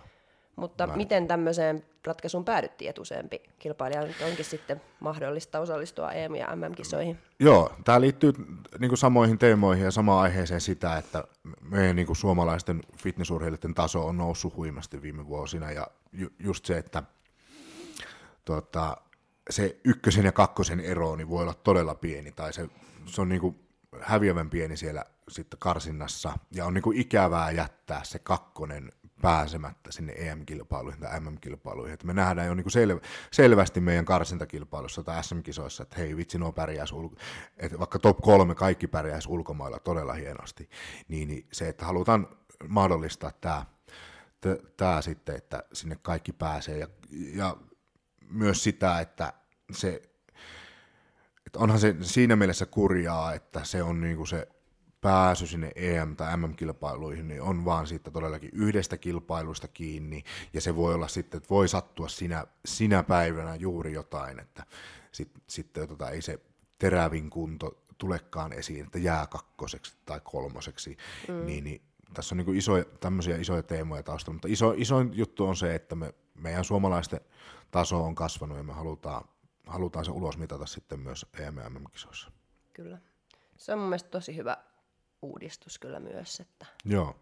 [0.57, 0.97] Mutta Näin.
[0.97, 7.19] miten tämmöiseen ratkaisuun päädyttiin, että useampi kilpailija nyt onkin sitten mahdollista osallistua EM- ja MM-kisoihin?
[7.39, 8.33] Joo, tämä liittyy
[8.79, 11.25] niin samoihin teemoihin ja samaan aiheeseen sitä, että
[11.61, 17.03] meidän niin suomalaisten fitnessurheilijoiden taso on noussut huimasti viime vuosina ja ju, just se, että
[18.45, 18.97] tota,
[19.51, 22.69] se ykkösen ja kakkosen ero niin voi olla todella pieni tai se,
[23.07, 23.57] se on niin
[24.01, 26.39] häviävän pieni siellä sitten karsinnassa.
[26.51, 31.95] Ja on niin kuin ikävää jättää se kakkonen pääsemättä sinne EM-kilpailuihin tai MM-kilpailuihin.
[31.95, 36.39] Että me nähdään jo niin kuin sel- selvästi meidän karsintakilpailussa tai SM-kisoissa, että hei vitsi,
[36.39, 37.17] nuo pärjäis ulko-
[37.57, 40.69] että vaikka top kolme kaikki pärjäisi ulkomailla todella hienosti,
[41.09, 42.29] niin, niin se, että halutaan
[42.69, 43.67] mahdollistaa tämä,
[44.77, 46.79] tämä sitten, että sinne kaikki pääsee.
[46.79, 46.89] Ja,
[47.35, 47.57] ja
[48.31, 49.33] myös sitä, että
[49.73, 50.03] se
[51.47, 54.49] että onhan se siinä mielessä kurjaa, että se on niinku se
[55.03, 60.23] pääsy sinne EM- tai MM-kilpailuihin, niin on vaan siitä todellakin yhdestä kilpailusta kiinni,
[60.53, 64.67] ja se voi olla sitten, että voi sattua sinä, sinä päivänä juuri jotain, että
[65.13, 66.41] sit, sitten tota, ei se
[66.79, 70.97] terävin kunto tulekaan esiin, että jää kakkoseksi tai kolmoseksi,
[71.29, 71.47] mm.
[71.47, 71.83] niin, niin
[72.15, 75.95] tässä on niin isoja, tämmöisiä isoja teemoja taustalla, mutta iso, isoin juttu on se, että
[75.95, 77.21] me, meidän suomalaisten
[77.71, 79.25] taso on kasvanut ja me halutaan,
[79.67, 82.31] halutaan se ulos mitata sitten myös EM- MM-kisoissa.
[82.73, 82.99] Kyllä.
[83.57, 84.57] Se on mun mielestä tosi hyvä
[85.23, 87.17] uudistus kyllä myös, että Joo,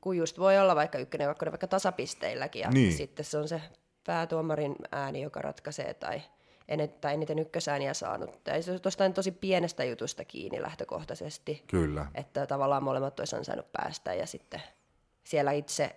[0.00, 2.92] kun just voi olla vaikka ykkönen ja kakkonen vaikka tasapisteilläkin, ja Niin.
[2.92, 3.62] sitten se on se
[4.06, 6.22] päätuomarin ääni, joka ratkaisee, tai
[6.68, 8.44] enet, tai eniten ykkösääniä saanut.
[8.44, 12.06] Tai se on jostain tosi pienestä jutusta kiinni lähtökohtaisesti, kyllä.
[12.14, 14.62] että tavallaan molemmat olisi ansainnut päästä, ja sitten
[15.24, 15.96] siellä itse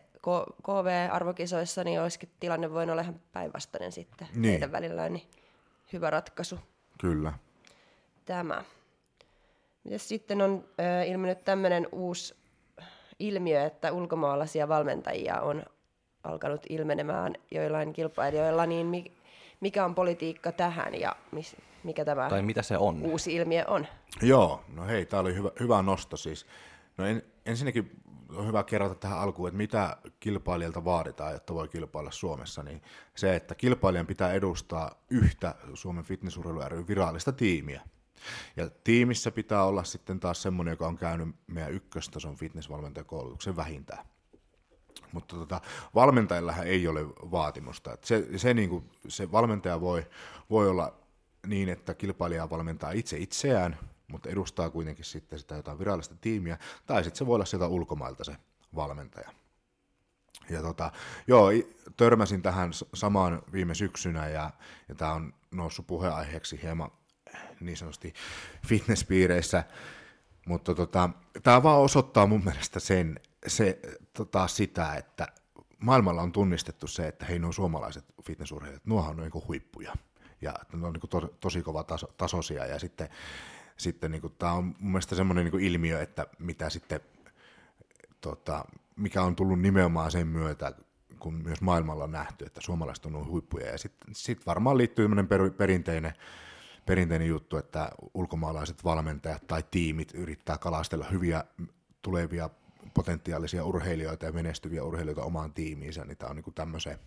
[0.64, 4.52] KV-arvokisoissa, niin olisikin tilanne voinut olla ihan päinvastainen sitten Niin.
[4.52, 5.28] heidän välillään, niin
[5.94, 6.60] hyvä ratkaisu
[7.00, 7.34] Kyllä.
[8.26, 8.64] tämä.
[9.86, 12.36] Mites sitten on ö, ilmennyt tämmöinen uusi
[13.20, 15.64] ilmiö, että ulkomaalaisia valmentajia on
[16.24, 19.18] alkanut ilmenemään joillain kilpailijoilla, niin mi-
[19.60, 23.02] mikä on politiikka tähän ja mis- mikä tämä Tai mitä se on?
[23.06, 23.88] uusi ilmiö on?
[24.22, 26.46] Joo, no hei, tämä oli hyvä, hyvä nosto siis.
[26.98, 27.92] No en, ensinnäkin
[28.36, 32.82] on hyvä kerrata tähän alkuun, että mitä kilpailijalta vaaditaan, jotta voi kilpailla Suomessa, niin
[33.16, 37.82] se, että kilpailijan pitää edustaa yhtä Suomen fitnessurheilu ry virallista tiimiä.
[38.56, 44.06] Ja tiimissä pitää olla sitten taas semmoinen, joka on käynyt meidän ykköstason fitnessvalmentajakoulutuksen vähintään.
[45.12, 45.62] Mutta tota,
[45.96, 47.94] valmentajillahan ei ole vaatimusta.
[47.94, 50.08] Et se, se, niin kuin, se valmentaja voi,
[50.50, 50.94] voi olla
[51.48, 57.04] niin, että kilpailija valmentaa itse itseään, mutta edustaa kuitenkin sitten sitä jotain virallista tiimiä, tai
[57.04, 58.36] sitten se voi olla sieltä ulkomailta se
[58.76, 59.32] valmentaja.
[60.50, 60.92] Ja tota,
[61.28, 61.50] joo,
[61.98, 64.52] törmäsin tähän samaan viime syksynä, ja,
[64.90, 66.92] ja tämä on noussut puheenaiheeksi hieman
[67.60, 68.14] niin sanotusti
[68.68, 69.64] fitnesspiireissä,
[70.46, 71.10] mutta tota,
[71.44, 73.80] tämä vaan osoittaa mun mielestä sen, se,
[74.14, 75.28] tota, sitä, että
[75.80, 79.94] maailmalla on tunnistettu se, että hei, nuo suomalaiset fitnessurheilijat, nuohan on niinku huippuja.
[80.42, 82.66] Ja ne on niinku to, tosi kova taso, tasoisia.
[82.66, 83.10] Ja sitten,
[83.78, 87.00] sitten niinku, tämä on mun mielestä semmoinen niinku ilmiö, että mitä sitten,
[88.22, 88.66] tota,
[88.96, 90.74] mikä on tullut nimenomaan sen myötä,
[91.20, 93.68] kun myös maailmalla on nähty, että suomalaiset on huippuja.
[93.68, 96.14] Ja sitten sit varmaan liittyy tämmöinen per, perinteinen
[96.86, 101.44] perinteinen juttu, että ulkomaalaiset valmentajat tai tiimit yrittää kalastella hyviä
[102.02, 102.50] tulevia
[102.94, 107.00] potentiaalisia urheilijoita ja menestyviä urheilijoita omaan tiimiinsä, niin tämä on niin tämmöiseen,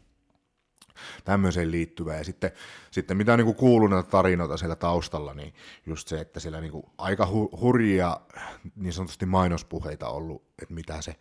[1.25, 2.17] tämmöiseen liittyvä.
[2.17, 2.51] Ja sitten,
[2.91, 5.55] sitten mitä on niin kuullut näitä tarinoita siellä taustalla, niin
[5.87, 8.21] just se, että siellä niin aika hu- hurjia
[8.77, 11.17] niin sanotusti mainospuheita ollut, että mitä se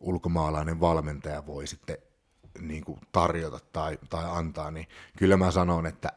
[0.00, 1.98] ulkomaalainen valmentaja voi sitten
[2.60, 4.86] niin kuin tarjota tai, tai antaa, niin
[5.18, 6.12] kyllä mä sanon, että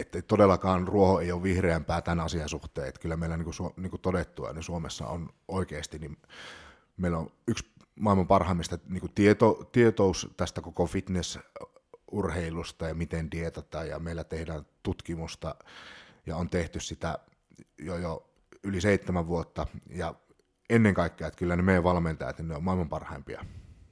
[0.00, 3.90] että todellakaan ruoho ei ole vihreämpää tämän asian suhteen, että kyllä meillä niin kuin, niin
[3.90, 6.16] kuin todettua, niin Suomessa on oikeasti, niin
[6.96, 7.70] meillä on yksi
[8.00, 14.66] maailman parhaimmista niin kuin tieto, tietous tästä koko fitnessurheilusta ja miten dietataan, ja meillä tehdään
[14.82, 15.54] tutkimusta,
[16.26, 17.18] ja on tehty sitä
[17.78, 18.30] jo, jo
[18.62, 20.14] yli seitsemän vuotta, ja
[20.70, 23.44] ennen kaikkea, että kyllä ne meidän valmentajat, ne on maailman parhaimpia.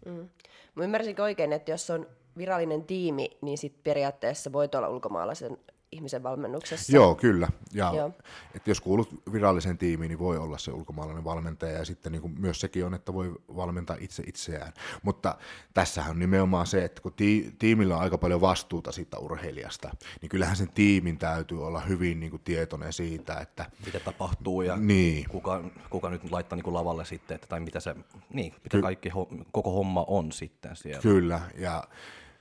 [0.06, 0.28] Mm.
[0.74, 2.06] Mä ymmärsinkö oikein, että jos on
[2.38, 5.58] virallinen tiimi, niin sit periaatteessa voit olla ulkomaalaisen
[5.96, 6.92] ihmisen valmennuksessa.
[6.92, 7.48] Joo, kyllä.
[7.72, 8.12] Ja Joo.
[8.54, 12.40] Että jos kuulut viralliseen tiimiin, niin voi olla se ulkomaalainen valmentaja ja sitten niin kuin
[12.40, 14.72] myös sekin on, että voi valmentaa itse itseään.
[15.02, 15.36] Mutta
[15.74, 19.90] tässähän on nimenomaan se, että kun ti- tiimillä on aika paljon vastuuta siitä urheilijasta,
[20.20, 23.70] niin kyllähän sen tiimin täytyy olla hyvin niin kuin tietoinen siitä, että...
[23.86, 25.28] Mitä tapahtuu ja niin.
[25.28, 27.96] kuka, kuka nyt laittaa niin kuin lavalle sitten, että, tai mitä se,
[28.32, 29.10] niin, mitä Ky- kaikki,
[29.52, 31.02] koko homma on sitten siellä.
[31.02, 31.84] Kyllä, ja,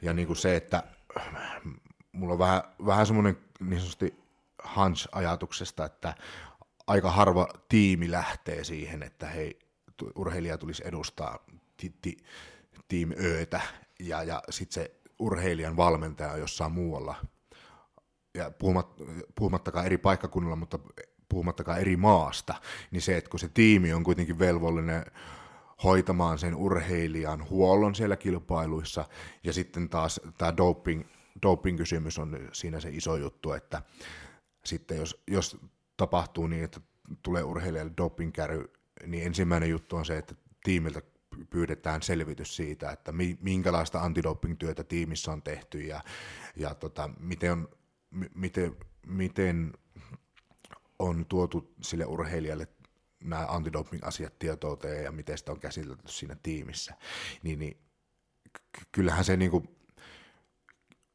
[0.02, 0.84] ja niin kuin se, että
[2.16, 4.24] mulla on vähän, vähän semmoinen niin sanotusti
[4.76, 6.16] hunch-ajatuksesta, että
[6.88, 9.60] aika harva tiimi lähtee siihen, että hei,
[10.16, 11.40] urheilija tulisi edustaa
[11.78, 12.18] ti, ti,
[12.88, 13.62] Team Öötä
[14.00, 17.16] ja, ja sitten se urheilijan valmentaja on jossain muualla.
[18.34, 18.94] Ja puhumat,
[19.36, 20.80] puhumattakaan eri paikkakunnalla, mutta
[21.30, 22.56] puhumattakaan eri maasta,
[22.92, 25.06] niin se, että kun se tiimi on kuitenkin velvollinen
[25.84, 29.06] hoitamaan sen urheilijan huollon siellä kilpailuissa,
[29.44, 31.04] ja sitten taas tämä doping
[31.42, 33.82] doping-kysymys on siinä se iso juttu, että
[34.66, 35.58] sitten jos, jos
[35.98, 36.82] tapahtuu niin, että
[37.24, 38.74] tulee urheilijalle dopingkäry,
[39.06, 41.02] niin ensimmäinen juttu on se, että tiimiltä
[41.50, 43.12] pyydetään selvitys siitä, että
[43.42, 46.02] minkälaista antidoping-työtä tiimissä on tehty ja,
[46.56, 47.70] ja tota, miten, on,
[48.36, 48.76] miten,
[49.08, 49.74] miten
[51.00, 52.68] on tuotu sille urheilijalle
[53.24, 56.96] nämä antidoping-asiat tietouteen ja miten sitä on käsitelty siinä tiimissä,
[57.44, 57.78] niin, niin
[58.92, 59.76] kyllähän se niin kuin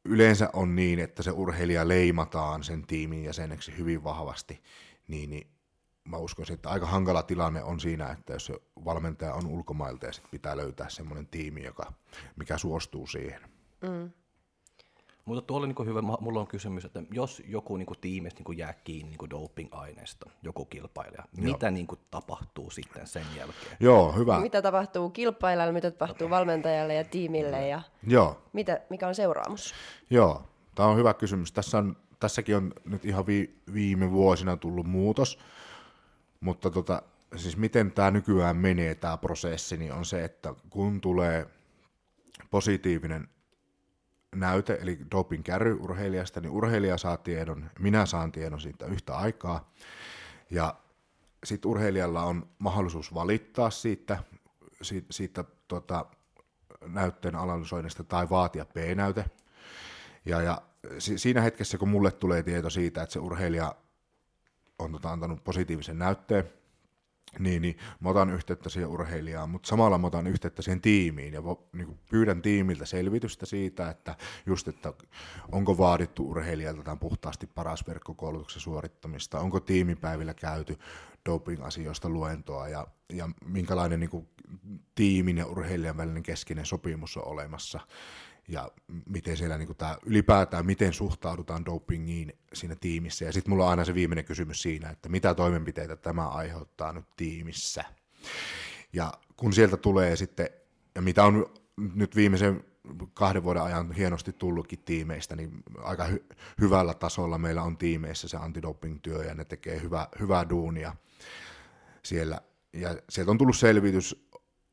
[0.05, 4.63] yleensä on niin, että se urheilija leimataan sen tiimin jäseneksi hyvin vahvasti,
[5.07, 5.47] niin, niin
[6.03, 8.51] mä uskoisin, että aika hankala tilanne on siinä, että jos
[8.85, 11.93] valmentaja on ulkomailta ja sitten pitää löytää semmoinen tiimi, joka,
[12.35, 13.41] mikä suostuu siihen.
[13.81, 14.11] Mm.
[15.25, 19.17] Mutta tuolla niin hyvä, mulla on kysymys, että jos joku niin tiimistä niin jää kiinni
[19.17, 21.53] niin doping-aineesta, joku kilpailija, Joo.
[21.53, 23.77] mitä niin tapahtuu sitten sen jälkeen?
[23.79, 24.39] Joo, hyvä.
[24.39, 28.41] Mitä tapahtuu kilpailijalle, mitä tapahtuu valmentajalle ja tiimille ja Joo.
[28.53, 29.73] Mitä, mikä on seuraamus?
[30.09, 30.43] Joo,
[30.75, 31.51] tämä on hyvä kysymys.
[31.51, 35.39] Tässä on, tässäkin on nyt ihan vi, viime vuosina tullut muutos,
[36.39, 37.01] mutta tota,
[37.35, 41.47] siis miten tämä nykyään menee tämä prosessi, niin on se, että kun tulee
[42.51, 43.27] positiivinen
[44.35, 49.71] näyte, eli doping kärry urheilijasta, niin urheilija saa tiedon, minä saan tiedon siitä yhtä aikaa.
[50.49, 50.75] Ja
[51.43, 54.23] sitten urheilijalla on mahdollisuus valittaa siitä,
[54.81, 56.05] siitä, siitä tota,
[56.85, 59.25] näytteen analysoinnista tai vaatia P-näyte.
[60.25, 60.61] Ja, ja
[60.97, 63.75] siinä hetkessä, kun mulle tulee tieto siitä, että se urheilija
[64.79, 66.53] on tota, antanut positiivisen näytteen,
[67.39, 71.41] niin, niin mä otan yhteyttä siihen urheilijaan, mutta samalla mä otan yhteyttä siihen tiimiin ja
[71.73, 74.15] niin kuin pyydän tiimiltä selvitystä siitä, että
[74.45, 74.93] just, että
[75.51, 80.79] onko vaadittu urheilijalta tämän puhtaasti paras verkkokoulutuksen suorittamista, onko tiimipäivillä käyty
[81.29, 84.27] doping-asioista luentoa ja, ja minkälainen niin kuin,
[84.95, 87.79] tiimin ja urheilijan välinen keskeinen sopimus on olemassa
[88.47, 88.71] ja
[89.05, 93.25] miten siellä niin tämä, ylipäätään, miten suhtaudutaan dopingiin siinä tiimissä.
[93.25, 97.05] Ja sitten mulla on aina se viimeinen kysymys siinä, että mitä toimenpiteitä tämä aiheuttaa nyt
[97.17, 97.83] tiimissä.
[98.93, 100.49] Ja kun sieltä tulee sitten,
[100.95, 101.53] ja mitä on
[101.95, 102.63] nyt viimeisen
[103.13, 108.37] kahden vuoden ajan hienosti tullutkin tiimeistä, niin aika hy- hyvällä tasolla meillä on tiimeissä se
[108.37, 110.95] antidoping-työ, ja ne tekee hyvä, hyvää duunia
[112.03, 112.41] siellä.
[112.73, 114.29] Ja sieltä on tullut selvitys,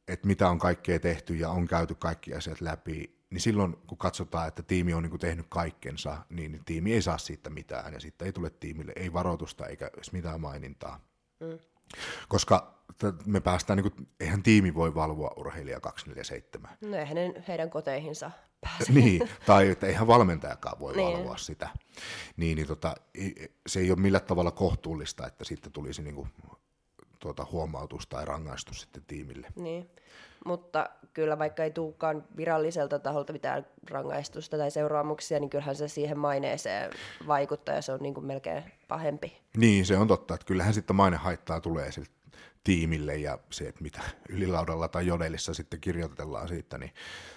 [0.08, 4.48] että mitä on kaikkea tehty, ja on käyty kaikki asiat läpi, niin silloin kun katsotaan,
[4.48, 8.26] että tiimi on niin kuin tehnyt kaikkensa, niin tiimi ei saa siitä mitään, ja sitten
[8.26, 11.00] ei tule tiimille ei varoitusta eikä edes mitään mainintaa.
[11.40, 11.58] Mm.
[12.28, 12.78] Koska
[13.26, 16.70] me päästään, niin kuin, eihän tiimi voi valvoa urheilija 247.
[16.80, 18.92] No eihän ne heidän koteihinsa pääse.
[18.92, 21.16] niin, tai että eihän valmentajakaan voi niin.
[21.16, 21.68] valvoa sitä.
[22.36, 22.94] Niin, niin tota,
[23.66, 26.28] se ei ole millään tavalla kohtuullista, että sitten tulisi niin kuin
[27.18, 29.46] tuota, huomautus tai rangaistus sitten tiimille.
[29.56, 29.90] Niin.
[30.48, 36.18] Mutta kyllä vaikka ei tulekaan viralliselta taholta mitään rangaistusta tai seuraamuksia, niin kyllähän se siihen
[36.18, 36.90] maineeseen
[37.26, 39.36] vaikuttaa ja se on niin kuin melkein pahempi.
[39.56, 42.08] Niin, se on totta, että kyllähän sitten mainehaittaa tulee sille
[42.64, 44.00] tiimille ja se, että mitä
[44.34, 46.92] ylilaudalla tai jodelissa sitten kirjoitellaan siitä, niin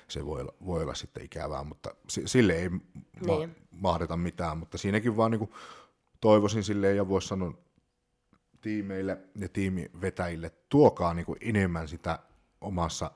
[0.07, 2.81] se voi olla, voi olla sitten ikävää, mutta sille ei niin.
[3.27, 5.51] ma- mahdeta mitään, mutta siinäkin vaan niin kuin
[6.21, 7.53] toivoisin silleen ja voisi sanoa
[8.61, 12.19] tiimeille ja tiimivetäjille, tuokaa niin kuin enemmän sitä
[12.61, 13.11] omassa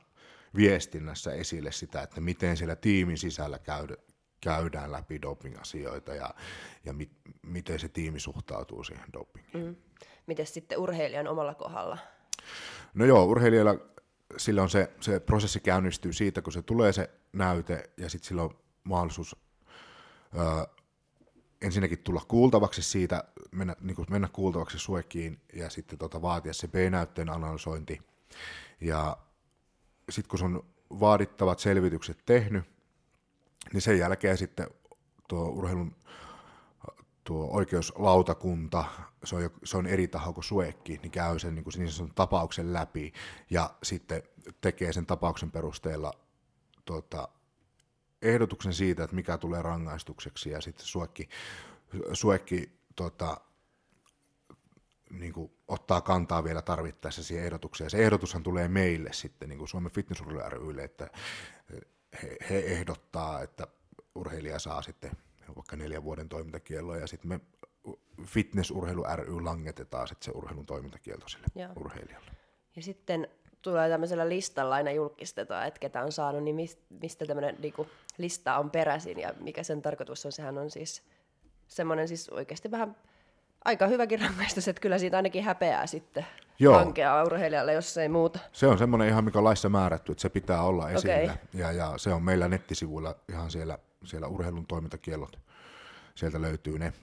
[0.55, 3.95] viestinnässä esille sitä, että miten siellä tiimin sisällä käydä,
[4.41, 6.29] käydään läpi doping-asioita ja,
[6.85, 7.09] ja mi,
[7.41, 9.65] miten se tiimi suhtautuu siihen dopingiin.
[9.65, 9.75] Mm.
[10.27, 11.97] Miten sitten urheilijan omalla kohdalla?
[12.93, 13.75] No joo, urheilijalla
[14.37, 18.43] sillä on se, se prosessi käynnistyy siitä, kun se tulee se näyte ja sitten sillä
[18.43, 19.35] on mahdollisuus
[20.37, 20.43] öö,
[21.61, 26.67] ensinnäkin tulla kuultavaksi siitä, mennä, niin kuin mennä kuultavaksi suekkiin ja sitten tota, vaatia se
[26.67, 28.01] B-näytteen analysointi.
[28.81, 29.17] Ja
[30.09, 30.65] sitten kun se on
[30.99, 32.63] vaadittavat selvitykset tehnyt,
[33.73, 34.67] niin sen jälkeen sitten
[35.27, 35.95] tuo urheilun
[37.23, 38.85] tuo oikeuslautakunta,
[39.23, 42.73] se on, se on eri taho kuin suekki, niin käy sen niin kuin niin tapauksen
[42.73, 43.13] läpi
[43.49, 44.23] ja sitten
[44.61, 46.13] tekee sen tapauksen perusteella
[46.85, 47.27] tuota,
[48.21, 50.49] ehdotuksen siitä, että mikä tulee rangaistukseksi.
[50.49, 51.29] Ja sitten suekki,
[52.13, 53.41] suekki tuota,
[55.09, 57.89] niin kuin ottaa kantaa vielä tarvittaessa siihen ehdotukseen.
[57.89, 61.09] Se ehdotushan tulee meille sitten niin kuin Suomen Fitness rylle, että
[62.23, 63.67] he, he ehdottaa, että
[64.15, 65.11] urheilija saa sitten
[65.55, 67.39] vaikka neljän vuoden toimintakielloa ja sitten me
[68.23, 71.69] Fitnessurheilu ry langetetaan sitten se urheilun toimintakielto sille Joo.
[71.75, 72.31] urheilijalle.
[72.75, 73.27] Ja sitten
[73.61, 76.55] tulee tämmöisellä listalla aina julkistetaan, että ketä on saanut, niin
[76.89, 77.73] mistä tämmöinen niin
[78.17, 80.31] lista on peräisin ja mikä sen tarkoitus on.
[80.31, 81.03] Sehän on siis
[81.67, 82.95] semmoinen siis oikeasti vähän
[83.65, 86.25] aika hyväkin rangaistus, että kyllä siitä ainakin häpeää sitten
[86.59, 86.77] Joo.
[86.77, 88.39] hankeaa urheilijalle, jos ei muuta.
[88.51, 91.23] Se on semmoinen ihan, mikä on laissa määrätty, että se pitää olla esillä.
[91.23, 91.35] Okay.
[91.53, 95.39] Ja, ja se on meillä nettisivuilla ihan siellä, siellä urheilun toimintakiellot.
[96.15, 96.93] Sieltä löytyy ne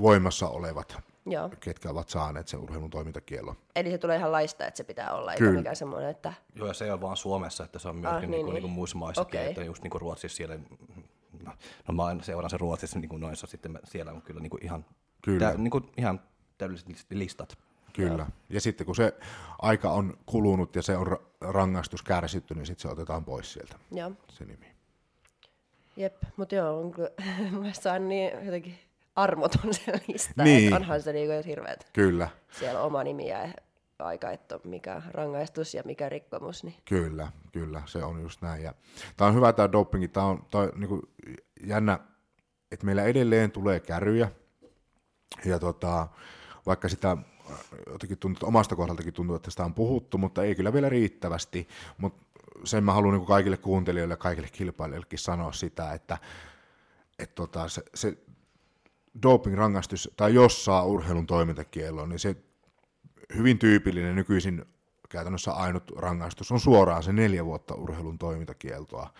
[0.00, 1.50] voimassa olevat, Joo.
[1.60, 3.56] ketkä ovat saaneet sen urheilun toimintakiellon.
[3.76, 6.32] Eli se tulee ihan laista, että se pitää olla, eikä mikään semmoinen, että...
[6.54, 8.54] Joo, ja se ei ole vaan Suomessa, että se on myöskin ah, niin, niin, niin.
[8.54, 9.40] Niin kuin muissa maissa, okay.
[9.40, 10.58] että just niin kuin Ruotsissa siellä,
[11.44, 11.52] no,
[11.88, 14.84] no mä seuraan se Ruotsissa niin kuin noissa, sitten siellä on kyllä niin kuin ihan,
[15.22, 15.52] kyllä.
[15.52, 16.20] Tä, niin kuin ihan
[16.58, 17.58] täydelliset listat.
[17.92, 18.26] Kyllä.
[18.48, 19.14] Ja sitten kun se
[19.58, 24.12] aika on kulunut ja se on rangaistus kärsitty, niin sitten se otetaan pois sieltä, joo.
[24.28, 24.66] se nimi.
[25.96, 27.10] Jep, mutta joo, on kyllä,
[27.60, 28.78] mielestäni on niin jotenkin
[29.16, 30.64] armoton se lista, niin.
[30.64, 31.90] että onhan se niinku hirveet.
[31.92, 32.28] Kyllä.
[32.50, 33.48] Siellä on oma nimi ja
[33.98, 36.64] aika, että mikä rangaistus ja mikä rikkomus.
[36.64, 36.74] Niin.
[36.84, 38.62] Kyllä, kyllä, se on just näin.
[38.62, 38.74] Ja
[39.16, 41.02] tämä on hyvä tämä dopingi, tämä on, tämä on niin
[41.66, 41.98] jännä,
[42.72, 44.30] että meillä edelleen tulee käryjä,
[45.44, 46.08] ja tota,
[46.66, 47.16] vaikka sitä
[47.86, 51.68] jotenkin tuntuu, omasta kohdaltakin tuntuu, että sitä on puhuttu, mutta ei kyllä vielä riittävästi,
[51.98, 52.24] mutta
[52.64, 56.18] sen mä haluan niin kaikille kuuntelijoille ja kaikille kilpailijoillekin sanoa sitä, että,
[57.18, 58.18] että tota, se, se
[59.22, 62.36] doping-rangaistus, tai jos saa urheilun toimintakielon, niin se
[63.36, 64.64] hyvin tyypillinen nykyisin
[65.08, 69.10] käytännössä ainut rangaistus on suoraan se neljä vuotta urheilun toimintakieltoa.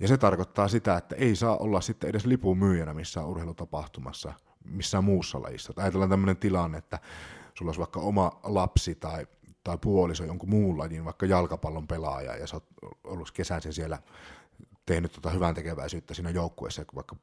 [0.00, 4.32] Ja se tarkoittaa sitä, että ei saa olla sitten edes lipun myyjänä missään urheilutapahtumassa,
[4.64, 5.72] missään muussa lajissa.
[5.72, 6.98] Tai ajatellaan tämmöinen tilanne, että
[7.54, 9.26] sulla olisi vaikka oma lapsi tai,
[9.64, 12.64] tai puoliso jonkun muun lajin, vaikka jalkapallon pelaaja, ja sä oot
[13.04, 13.98] ollut kesäisen siellä
[14.86, 17.16] tehnyt tota hyvän tekeväisyyttä siinä joukkueessa, vaikka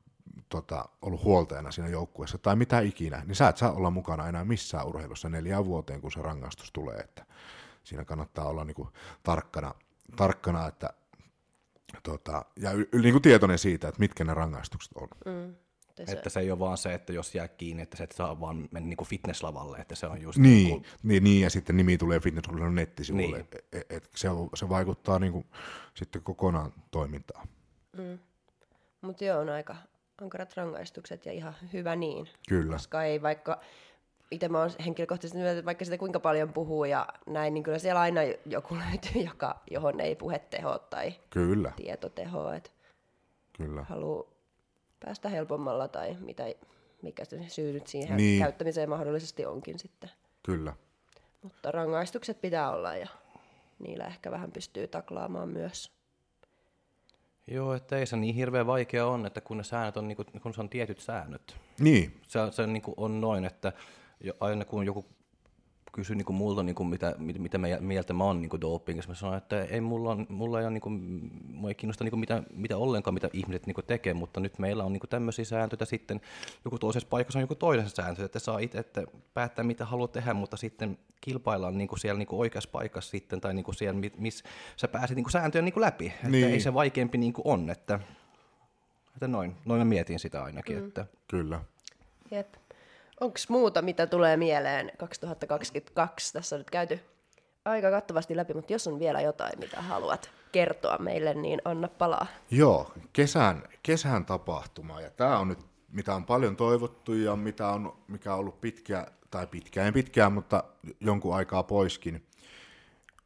[0.50, 4.46] tota, ollut huoltajana siinä joukkueessa tai mitä ikinä, niin sä et saa olla mukana enää
[4.46, 6.98] missään urheilussa neljään vuoteen, kun se rangaistus tulee.
[6.98, 7.26] Että
[7.84, 8.90] siinä kannattaa olla niinku
[9.24, 9.74] tarkkana,
[10.16, 10.94] tarkkana että,
[12.04, 15.08] tota, ja y- niinku tietoinen siitä, että mitkä ne rangaistukset on.
[15.26, 15.56] Mm.
[16.00, 16.18] Että se...
[16.18, 18.70] että se ei ole vaan se, että jos jää kiinni, että se et saa vaan
[18.72, 20.38] mennä niin kuin fitnesslavalle, että se on just...
[20.38, 20.86] Niin, niin, kuin...
[21.04, 23.48] niin, niin ja sitten nimi tulee fitnessurheilun nettisivulle, niin.
[23.72, 25.45] et, et, se, se vaikuttaa niin kuin,
[25.93, 27.48] sitten kokonaan toimintaan.
[27.98, 28.20] Mm.
[29.02, 29.76] Mutta joo, on aika
[30.22, 32.28] ankarat rangaistukset ja ihan hyvä niin.
[32.50, 32.74] Kyllä.
[32.74, 33.60] Koska ei vaikka,
[34.32, 38.02] itse mä oon henkilökohtaisesti että vaikka sitä kuinka paljon puhuu ja näin, niin kyllä siellä
[38.02, 41.72] aina joku löytyy, joka, johon ei puheteho tai kyllä.
[41.76, 42.52] tietoteho.
[42.52, 42.70] Että
[43.58, 43.84] kyllä.
[43.84, 44.37] Haluaa
[45.00, 46.43] päästä helpommalla tai mitä,
[47.02, 48.39] mikä se syy nyt siihen niin.
[48.39, 50.10] käyttämiseen mahdollisesti onkin sitten.
[50.43, 50.74] Kyllä.
[51.41, 53.08] Mutta rangaistukset pitää olla ja
[53.80, 55.91] niillä ehkä vähän pystyy taklaamaan myös.
[57.48, 60.41] Joo, että ei se niin hirveän vaikea on, että kun ne säännöt on, niin kuin,
[60.41, 61.56] kun se on tietyt säännöt.
[61.80, 62.22] Niin.
[62.28, 63.74] Se, se niin kuin on noin, että
[64.39, 65.06] aina kun joku
[65.98, 69.38] kysyi niin kuin multa, niin kuin mitä, mitä mieltä mä oon niin dopingissa, mä sanoin,
[69.38, 70.93] että ei mulla, on, mulla ei, ole, niin kuin,
[71.54, 74.60] mua ei kiinnosta niin kuin mitä, mitä ollenkaan, mitä ihmiset niin kuin tekee, mutta nyt
[74.60, 76.22] meillä on niin kuin tämmöisiä sääntöjä, sitten
[76.66, 80.34] joku toisessa paikassa on joku toisessa sääntö, että saa itse että päättää, mitä haluat tehdä,
[80.34, 84.02] mutta sitten kilpaillaan niin kuin siellä niin kuin oikeassa paikassa sitten, tai niin kuin siellä,
[84.18, 84.45] missä
[84.76, 86.48] sä pääset niin kuin sääntöjä niin kuin läpi, että niin.
[86.48, 88.00] ei se vaikeampi niin kuin on, että,
[89.14, 90.78] että noin, noin mä mietin sitä ainakin.
[90.78, 90.88] Mm.
[90.88, 91.06] Että.
[91.28, 91.62] Kyllä.
[92.32, 92.66] Jep.
[93.20, 96.34] Onko muuta, mitä tulee mieleen 2022?
[96.34, 96.99] Tässä on nyt käyty
[97.65, 102.28] aika kattavasti läpi, mutta jos on vielä jotain, mitä haluat kertoa meille, niin anna palaa.
[102.51, 105.01] Joo, kesän, kesän tapahtuma.
[105.01, 105.59] Ja tämä on nyt,
[105.91, 110.63] mitä on paljon toivottu ja mitä on, mikä on ollut pitkä, tai pitkään pitkään, mutta
[110.99, 112.26] jonkun aikaa poiskin.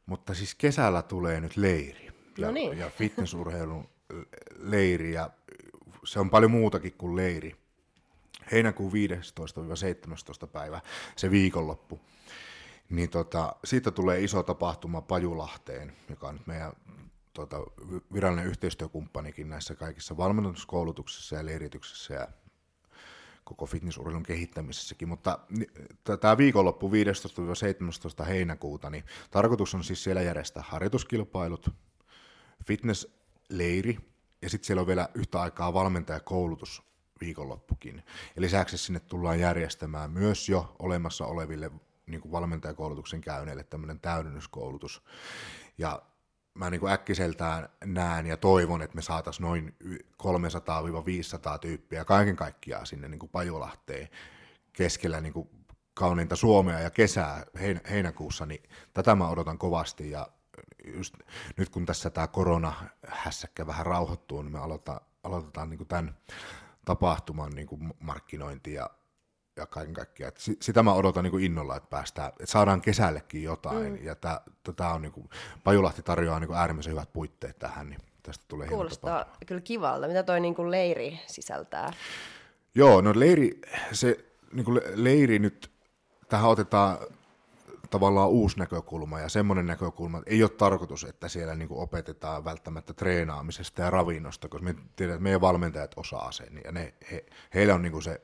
[0.06, 2.06] Mutta siis kesällä tulee nyt leiri.
[2.38, 2.78] Ja, no niin.
[2.78, 3.88] ja fitnessurheilun
[4.58, 5.30] leiri, ja
[6.04, 7.61] se on paljon muutakin kuin leiri
[8.52, 8.92] heinäkuun
[10.44, 10.80] 15-17 päivä,
[11.16, 12.00] se viikonloppu,
[12.90, 16.72] niin tota, siitä tulee iso tapahtuma Pajulahteen, joka on nyt meidän
[17.32, 17.56] tota,
[18.12, 22.28] virallinen yhteistyökumppanikin näissä kaikissa valmennuskoulutuksissa ja leirityksessä ja
[23.44, 25.38] koko fitnessurheilun kehittämisessäkin, mutta
[26.20, 26.90] tämä viikonloppu
[28.22, 31.70] 15-17 heinäkuuta, niin tarkoitus on siis siellä järjestää harjoituskilpailut,
[32.66, 33.98] fitnessleiri
[34.42, 36.91] ja sitten siellä on vielä yhtä aikaa valmentajakoulutus
[37.24, 38.02] viikonloppukin.
[38.36, 41.70] Ja lisäksi sinne tullaan järjestämään myös jo olemassa oleville
[42.06, 45.02] niin kuin valmentajakoulutuksen käyneille tämmöinen täydennyskoulutus.
[45.78, 46.02] Ja
[46.54, 49.74] mä niin kuin äkkiseltään näen ja toivon, että me saataisiin noin
[50.22, 54.08] 300-500 tyyppiä kaiken kaikkiaan sinne niin kuin Pajolahteen
[54.72, 55.48] keskellä niin kuin
[55.94, 57.46] kauniinta Suomea ja kesää
[57.90, 58.62] heinäkuussa, niin
[58.94, 60.28] tätä mä odotan kovasti ja
[60.94, 61.14] just
[61.56, 66.16] nyt kun tässä tämä korona-hässäkkä vähän rauhoittuu, niin me aloitetaan, aloitetaan niin kuin tämän
[66.84, 68.90] tapahtuman niin kuin markkinointi ja,
[69.56, 70.32] ja kaiken kaikkiaan.
[70.36, 73.92] sitä mä odotan niin kuin innolla, että päästään, että saadaan kesällekin jotain.
[73.92, 74.04] Mm.
[74.04, 74.14] Ja
[74.76, 75.28] tämä on niin kuin,
[75.64, 80.08] Pajulahti tarjoaa niin kuin äärimmäisen hyvät puitteet tähän, niin tästä tulee Kuulostaa kyllä kivalta.
[80.08, 81.92] Mitä toi niin kuin leiri sisältää?
[82.74, 83.60] Joo, no leiri,
[83.92, 85.70] se niin kuin leiri nyt,
[86.28, 86.98] tähän otetaan
[87.92, 92.94] tavallaan uusi näkökulma ja semmoinen näkökulma, että ei ole tarkoitus, että siellä niin opetetaan välttämättä
[92.94, 97.74] treenaamisesta ja ravinnosta, koska me tiedetään, että meidän valmentajat osaa sen ja ne, he, heillä
[97.74, 98.20] on niin se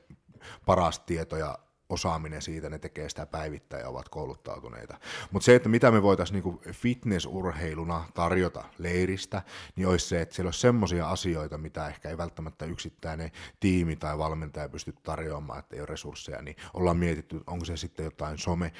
[0.65, 1.59] paras tieto ja
[1.89, 4.97] osaaminen siitä, ne tekee sitä päivittäin ja ovat kouluttautuneita.
[5.31, 9.41] Mutta se, että mitä me voitaisiin niinku fitnessurheiluna tarjota leiristä,
[9.75, 14.17] niin olisi se, että siellä olisi semmoisia asioita, mitä ehkä ei välttämättä yksittäinen tiimi tai
[14.17, 18.71] valmentaja pysty tarjoamaan, että ei ole resursseja, niin ollaan mietitty, onko se sitten jotain some,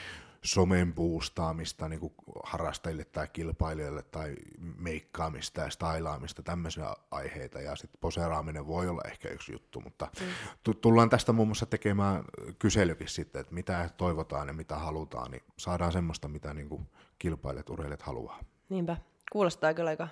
[0.43, 2.13] somen boostaamista niin kuin
[2.43, 4.35] harrastajille tai kilpailijoille tai
[4.77, 10.75] meikkaamista ja stailaamista, tämmöisiä aiheita ja sitten poseraaminen voi olla ehkä yksi juttu, mutta mm.
[10.81, 12.23] tullaan tästä muun muassa tekemään
[12.59, 16.87] kyselykin sitten, että mitä toivotaan ja mitä halutaan, niin saadaan semmoista, mitä niin kuin
[17.19, 18.39] kilpailijat, urheilijat haluaa.
[18.69, 18.97] Niinpä,
[19.31, 20.07] kuulostaa kyllä aika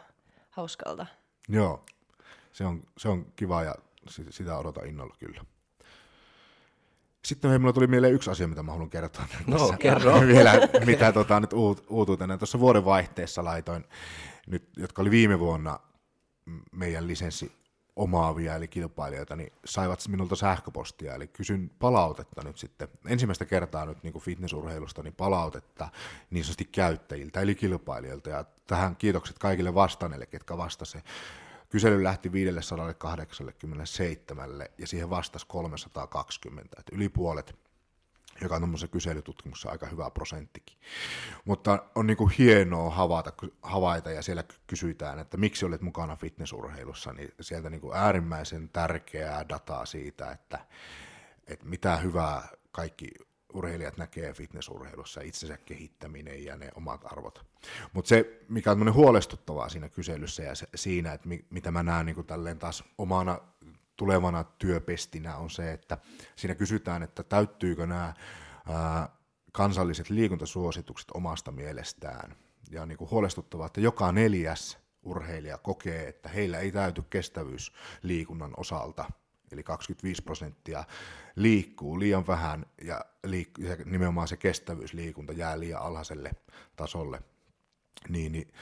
[0.50, 1.06] hauskalta.
[1.50, 1.86] Joo,
[2.54, 3.76] se on, se on kiva ja
[4.30, 5.46] sitä odotan innolla kyllä.
[7.28, 9.26] Sitten minulla tuli mieleen yksi asia, mitä mä haluan kertoa.
[9.48, 10.22] No, kerro.
[10.28, 10.54] Vielä,
[10.86, 12.38] mitä tota, nyt uut, uutuutena.
[12.38, 13.86] Tuossa vuoden vaihteessa laitoin,
[14.48, 15.80] nyt, jotka oli viime vuonna
[16.72, 17.52] meidän lisenssi
[17.96, 24.04] omaavia, eli kilpailijoita, niin saivat minulta sähköpostia, eli kysyn palautetta nyt sitten, ensimmäistä kertaa nyt
[24.04, 25.90] niin kuin fitnessurheilusta, niin palautetta
[26.30, 31.06] niin sanotusti käyttäjiltä, eli kilpailijoilta, ja tähän kiitokset kaikille vastanneille, ketkä vastasivat
[31.70, 37.56] Kysely lähti 587 ja siihen vastasi 320, että yli puolet
[38.42, 40.78] joka on tuommoisessa kyselytutkimuksessa aika hyvä prosenttikin.
[41.46, 47.14] Mutta on niin kuin hienoa havaita, havaita, ja siellä kysytään, että miksi olet mukana fitnessurheilussa,
[47.14, 50.60] niin sieltä niin kuin äärimmäisen tärkeää dataa siitä, että,
[51.48, 53.08] että mitä hyvää kaikki
[53.54, 57.46] urheilijat näkee fitnessurheilussa, itsensä kehittäminen ja ne omat arvot.
[57.94, 62.06] Mutta se, mikä on huolestuttavaa siinä kyselyssä ja se, siinä, että mi, mitä mä näen
[62.06, 63.40] niin tälleen taas omana
[63.96, 65.98] tulevana työpestinä on se, että
[66.36, 68.14] siinä kysytään, että täyttyykö nämä
[68.70, 69.10] ää,
[69.52, 72.36] kansalliset liikuntasuositukset omasta mielestään.
[72.72, 78.54] Ja on niin kuin huolestuttavaa, että joka neljäs urheilija kokee, että heillä ei täyty kestävyysliikunnan
[78.58, 79.06] osalta–
[79.52, 80.84] eli 25 prosenttia
[81.36, 86.32] liikkuu liian vähän ja, liik- ja nimenomaan se kestävyysliikunta jää liian alhaiselle
[86.76, 87.22] tasolle,
[88.10, 88.54] niin, niin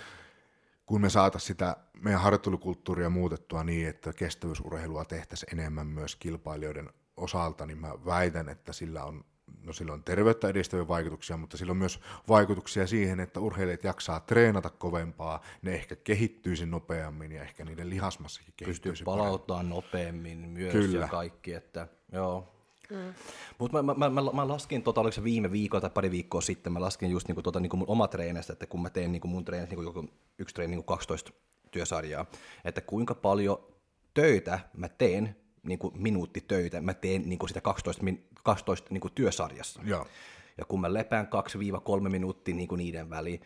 [0.85, 7.65] kun me saataisiin sitä meidän harjoittelukulttuuria muutettua niin, että kestävyysurheilua tehtäisiin enemmän myös kilpailijoiden osalta,
[7.65, 9.25] niin mä väitän, että sillä on
[9.65, 11.99] no sillä on terveyttä edistäviä vaikutuksia, mutta sillä on myös
[12.29, 18.53] vaikutuksia siihen, että urheilijat jaksaa treenata kovempaa, ne ehkä kehittyisi nopeammin ja ehkä niiden lihasmassakin
[18.57, 20.99] kehittyisi Pystyy palauttamaan nopeammin myös Kyllä.
[20.99, 22.51] ja kaikki, että joo.
[22.89, 23.13] Mm.
[23.57, 26.73] Mutta mä, mä, mä, mä, laskin, tota, oliko se viime viikolla tai pari viikkoa sitten,
[26.73, 29.45] mä laskin just niinku, tota, niinku mun oma treenistä, että kun mä teen niinku mun
[29.45, 30.07] treenistä niinku,
[30.39, 31.31] yksi treeni niinku 12
[31.71, 32.25] työsarjaa,
[32.65, 33.57] että kuinka paljon
[34.13, 35.35] töitä mä teen,
[35.65, 38.03] niinku minuuttitöitä, mä teen niinku sitä 12,
[38.43, 39.81] 12 niinku työsarjassa.
[39.83, 40.07] Joo.
[40.57, 41.27] Ja kun mä lepään
[42.05, 43.41] 2-3 minuuttia niinku niiden väliin,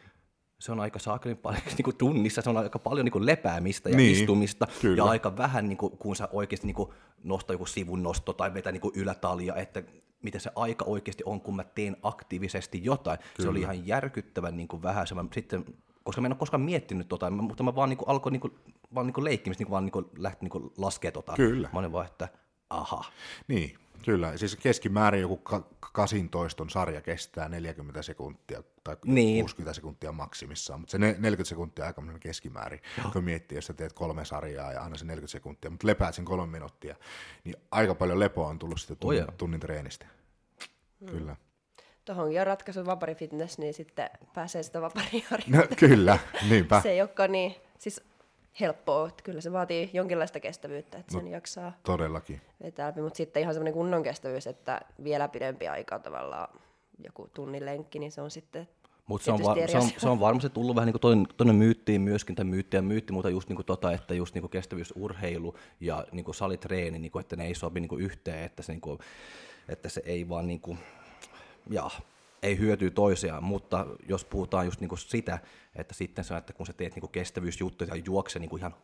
[0.60, 3.90] se on aika saakelin paljon niin kuin tunnissa, se on aika paljon niin kuin lepäämistä
[3.90, 4.98] ja niin, istumista, kyllä.
[4.98, 6.90] ja aika vähän, niin kuin, kun sä oikeasti niin kuin,
[7.24, 9.84] nostaa joku sivun nosto tai vetää niin kuin ylätalia, että
[10.24, 13.20] miten se aika oikeasti on, kun mä teen aktiivisesti jotain.
[13.20, 13.34] Kyllä.
[13.38, 15.06] Se oli ihan järkyttävän niin kuin vähän.
[15.16, 15.66] Mä sitten,
[16.10, 18.54] koska mä en ole koskaan miettinyt tota, mutta mä vaan niin kuin, alkoin niin kuin,
[18.96, 21.34] vaan niin kuin leikkimistä, niin kuin, vaan niin kuin, lähti niin kuin laskea tota.
[21.36, 21.70] Kyllä.
[21.74, 22.28] Mä olin vaan, että
[22.70, 23.04] aha.
[23.48, 25.42] Niin, Kyllä, siis keskimäärin joku
[25.92, 29.44] 18 sarja kestää 40 sekuntia tai niin.
[29.44, 33.12] 60 sekuntia maksimissaan, mutta se 40 sekuntia on aika keskimäärin, Joo.
[33.12, 36.26] kun miettii, jos sä teet kolme sarjaa ja aina se 40 sekuntia, mutta lepäät sen
[36.26, 36.96] kolme minuuttia,
[37.44, 40.06] niin aika paljon lepoa on tullut sitten tunnin, oh, tunnin treenistä.
[41.00, 41.10] Hmm.
[41.10, 41.36] Kyllä.
[42.06, 46.20] Tuohon on ratkaisu vapari fitness, niin sitten pääsee sitä vapari no, Kyllä,
[46.50, 46.82] niinpä.
[46.82, 48.02] se ei olekaan niin, siis
[48.60, 49.08] helppoa.
[49.08, 52.42] Että kyllä se vaatii jonkinlaista kestävyyttä, että sen no, jaksaa todellakin.
[52.64, 56.60] vetää Mutta sitten ihan semmoinen kunnon kestävyys, että vielä pidempi aika tavallaan
[57.04, 58.68] joku tunnin lenkki, niin se on sitten
[59.10, 62.02] mutta se, on var, se, on, se on varmasti tullut vähän niin kuin toinen myyttiin
[62.02, 65.56] myöskin, tai myytti ja myytti, mutta just niin kuin tota, että just niin kuin kestävyysurheilu
[65.80, 68.72] ja niin kuin salitreeni, niin kuin, että ne ei sopi niin kuin yhteen, että se,
[68.72, 69.00] niin kuin,
[69.70, 70.80] että se ei vaan niin kuin,
[71.70, 71.90] ja,
[72.44, 75.40] ei hyötyy toisiaan, mutta jos puhutaan just niin kuin sitä,
[75.76, 78.76] että sitten se, että kun sä teet niin kuin kestävyysjuttuja ja juokse niin kuin ihan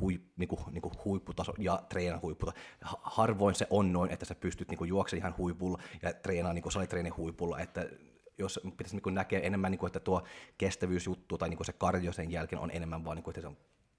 [0.00, 2.58] hui, niin kuin, niin kuin huipputaso ja treenaa huipputaso.
[3.02, 7.16] Harvoin se on noin, että sä pystyt niin juoksemaan ihan huipulla ja treenaa niin salitreenin
[7.16, 7.86] huipulla, että
[8.38, 10.22] jos pitäisi niin näkeä enemmän, niin kuin, että tuo
[10.58, 13.56] kestävyysjuttu tai niin se kardio sen jälkeen on enemmän vaan, niin kuin, että se on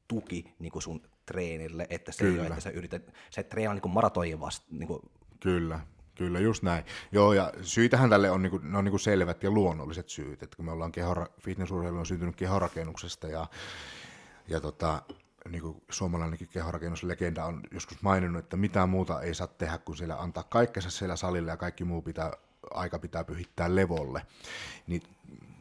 [0.08, 2.34] tuki niin sun treenille, että se Kyllä.
[2.34, 4.68] ei ole, että sä yrität, se treenaa niin maratojen vasta.
[4.72, 5.02] Niin kuin,
[5.40, 5.80] Kyllä,
[6.22, 6.84] Kyllä, just näin.
[7.12, 10.66] Joo, ja syitähän tälle on, niinku, ne on niinku selvät ja luonnolliset syyt, että kun
[10.66, 13.48] me ollaan kehora, fitnessurheilu on syntynyt kehorakennuksesta ja,
[14.48, 15.02] ja tota,
[15.50, 20.22] niin kuin suomalainenkin kehorakennuslegenda on joskus maininnut, että mitään muuta ei saa tehdä kuin siellä
[20.22, 22.32] antaa kaikkensa siellä salille ja kaikki muu pitää,
[22.72, 24.26] aika pitää pyhittää levolle.
[24.88, 25.04] Niin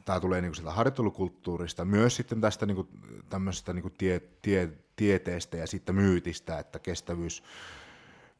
[0.04, 2.88] tämä tulee niin sitä harjoittelukulttuurista, myös sitten tästä niin kuin,
[3.72, 7.42] niin kuin tie, tie, tieteestä ja sitten myytistä, että kestävyys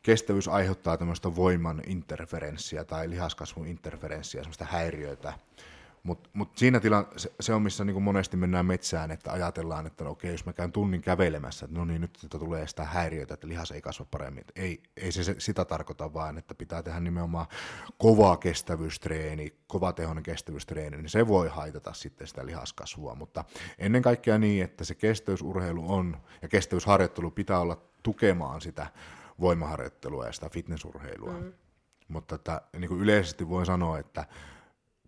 [0.02, 5.32] kestävyys aiheuttaa tämmöistä voiman interferenssiä tai lihaskasvun interferenssiä, semmoista häiriöitä.
[6.02, 10.04] Mutta mut siinä tila, se, se on, missä niinku monesti mennään metsään, että ajatellaan, että
[10.04, 13.34] no okei, jos mä käyn tunnin kävelemässä, että no niin, nyt että tulee sitä häiriötä,
[13.34, 14.44] että lihas ei kasva paremmin.
[14.56, 17.46] Ei, ei se, se sitä tarkoita, vaan että pitää tehdä nimenomaan
[17.98, 23.14] kova kestävyystreeni, kova tehoinen kestävyystreeni, niin se voi haitata sitten sitä lihaskasvua.
[23.14, 23.44] Mutta
[23.78, 28.86] ennen kaikkea niin, että se kestävyysurheilu on ja kestävyysharjoittelu pitää olla tukemaan sitä
[29.40, 31.32] voimaharjoittelua ja sitä fitnessurheilua.
[31.32, 31.52] Mm.
[32.08, 34.24] Mutta että, niin kuin yleisesti voin sanoa, että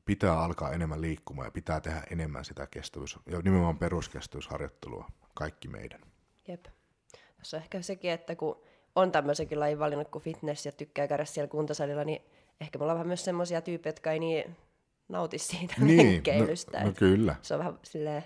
[0.05, 6.01] pitää alkaa enemmän liikkumaan ja pitää tehdä enemmän sitä kestävyys, ja nimenomaan peruskestävyysharjoittelua, kaikki meidän.
[6.49, 6.65] Jep.
[7.39, 8.63] Tässä on ehkä sekin, että kun
[8.97, 12.23] on tämmöisenkin lajin valinnut kuin fitness ja tykkää käydä siellä kuntosalilla, niin
[12.61, 14.57] ehkä me ollaan vähän myös semmoisia tyyppejä, jotka ei niin
[15.09, 16.81] nauti siitä niin, no, lenkkeilystä.
[16.81, 17.37] No, no kyllä.
[17.43, 18.25] Se on vähän silleen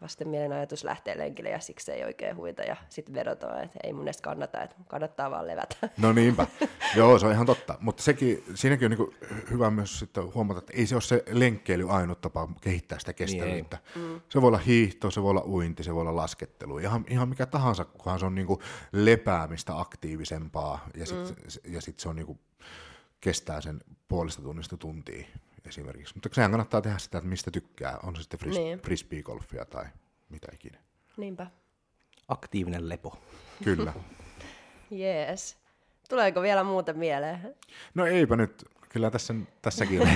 [0.00, 4.02] vastenmielinen ajatus lähteä lenkille ja siksi ei oikein huita ja sitten vedotaan, että ei mun
[4.02, 5.76] edes kannata, että kannattaa vaan levätä.
[5.98, 6.46] No niinpä,
[6.96, 10.72] joo se on ihan totta, mutta sekin, siinäkin on niin hyvä myös sitten huomata, että
[10.76, 13.78] ei se ole se lenkkeily ainut tapa kehittää sitä kestävyyttä.
[13.94, 14.20] Niin mm.
[14.28, 17.46] Se voi olla hiihto, se voi olla uinti, se voi olla laskettelu, ihan, ihan mikä
[17.46, 18.60] tahansa, kunhan se on niin kuin
[18.92, 21.74] lepäämistä aktiivisempaa ja sitten mm.
[21.74, 22.38] ja sit se on niin kuin,
[23.20, 25.26] kestää sen puolesta tunnista tuntia
[25.68, 26.14] esimerkiksi.
[26.14, 27.98] Mutta sehän kannattaa tehdä sitä, että mistä tykkää.
[28.02, 28.78] On se sitten fris- niin.
[28.78, 29.84] frisbee-golfia tai
[30.28, 30.78] mitä ikinä.
[31.16, 31.46] Niinpä.
[32.28, 33.18] Aktiivinen lepo.
[33.64, 33.92] Kyllä.
[34.90, 35.56] Jees.
[36.08, 37.54] Tuleeko vielä muuta mieleen?
[37.94, 38.64] No eipä nyt.
[38.88, 40.08] Kyllä tässä, tässäkin on.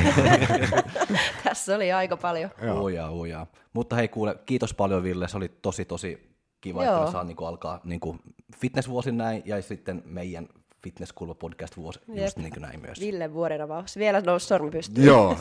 [1.44, 2.50] tässä oli aika paljon.
[2.82, 3.46] Ujaa, ujaa.
[3.72, 5.28] Mutta hei kuule, kiitos paljon Ville.
[5.28, 6.94] Se oli tosi tosi kiva, Joo.
[6.94, 8.20] että me saa niin kuin, alkaa niin kuin
[8.57, 10.48] fitnessvuosin näin ja sitten meidän
[10.83, 12.24] Fitnesskulma podcast vuosi, Jep.
[12.24, 13.01] just niin kuin näin myös.
[13.01, 13.97] Ville vuoden avaus.
[13.97, 15.07] Vielä nousi sormi pystyyn.
[15.07, 15.39] Joo,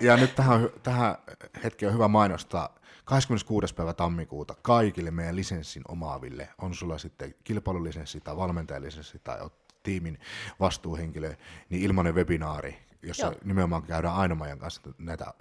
[0.00, 1.16] ja nyt tähän, tähän
[1.64, 2.74] hetkeen on hyvä mainostaa.
[3.04, 3.74] 26.
[3.74, 9.38] päivä tammikuuta kaikille meidän lisenssin omaaville on sulla sitten kilpailulisenssi tai valmentajalisenssi tai
[9.82, 10.18] tiimin
[10.60, 11.34] vastuuhenkilö,
[11.70, 13.34] niin ilmainen webinaari, jossa Joo.
[13.44, 15.34] nimenomaan käydään Ainomajan kanssa näitä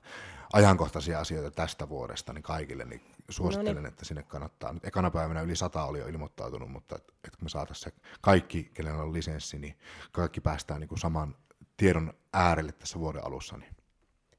[0.54, 3.88] ajankohtaisia asioita tästä vuodesta, niin kaikille, niin suosittelen, no niin.
[3.88, 4.74] että sinne kannattaa.
[4.74, 8.01] Nyt ekana päivänä yli sata oli jo ilmoittautunut, mutta että et kun me saataisiin se
[8.21, 9.78] kaikki, kenellä on lisenssi, niin
[10.11, 11.36] kaikki päästään niin kuin saman
[11.78, 13.57] tiedon äärelle tässä vuoden alussa.
[13.57, 13.76] Niin.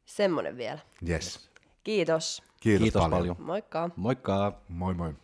[0.05, 0.78] Semmoinen vielä.
[1.09, 1.51] Yes.
[1.85, 2.43] Kiitos.
[2.61, 3.11] Kiitos, Kiitos paljon.
[3.11, 3.37] paljon.
[3.39, 3.91] Moikka.
[3.97, 4.61] Moikka.
[4.68, 5.14] Moi moi.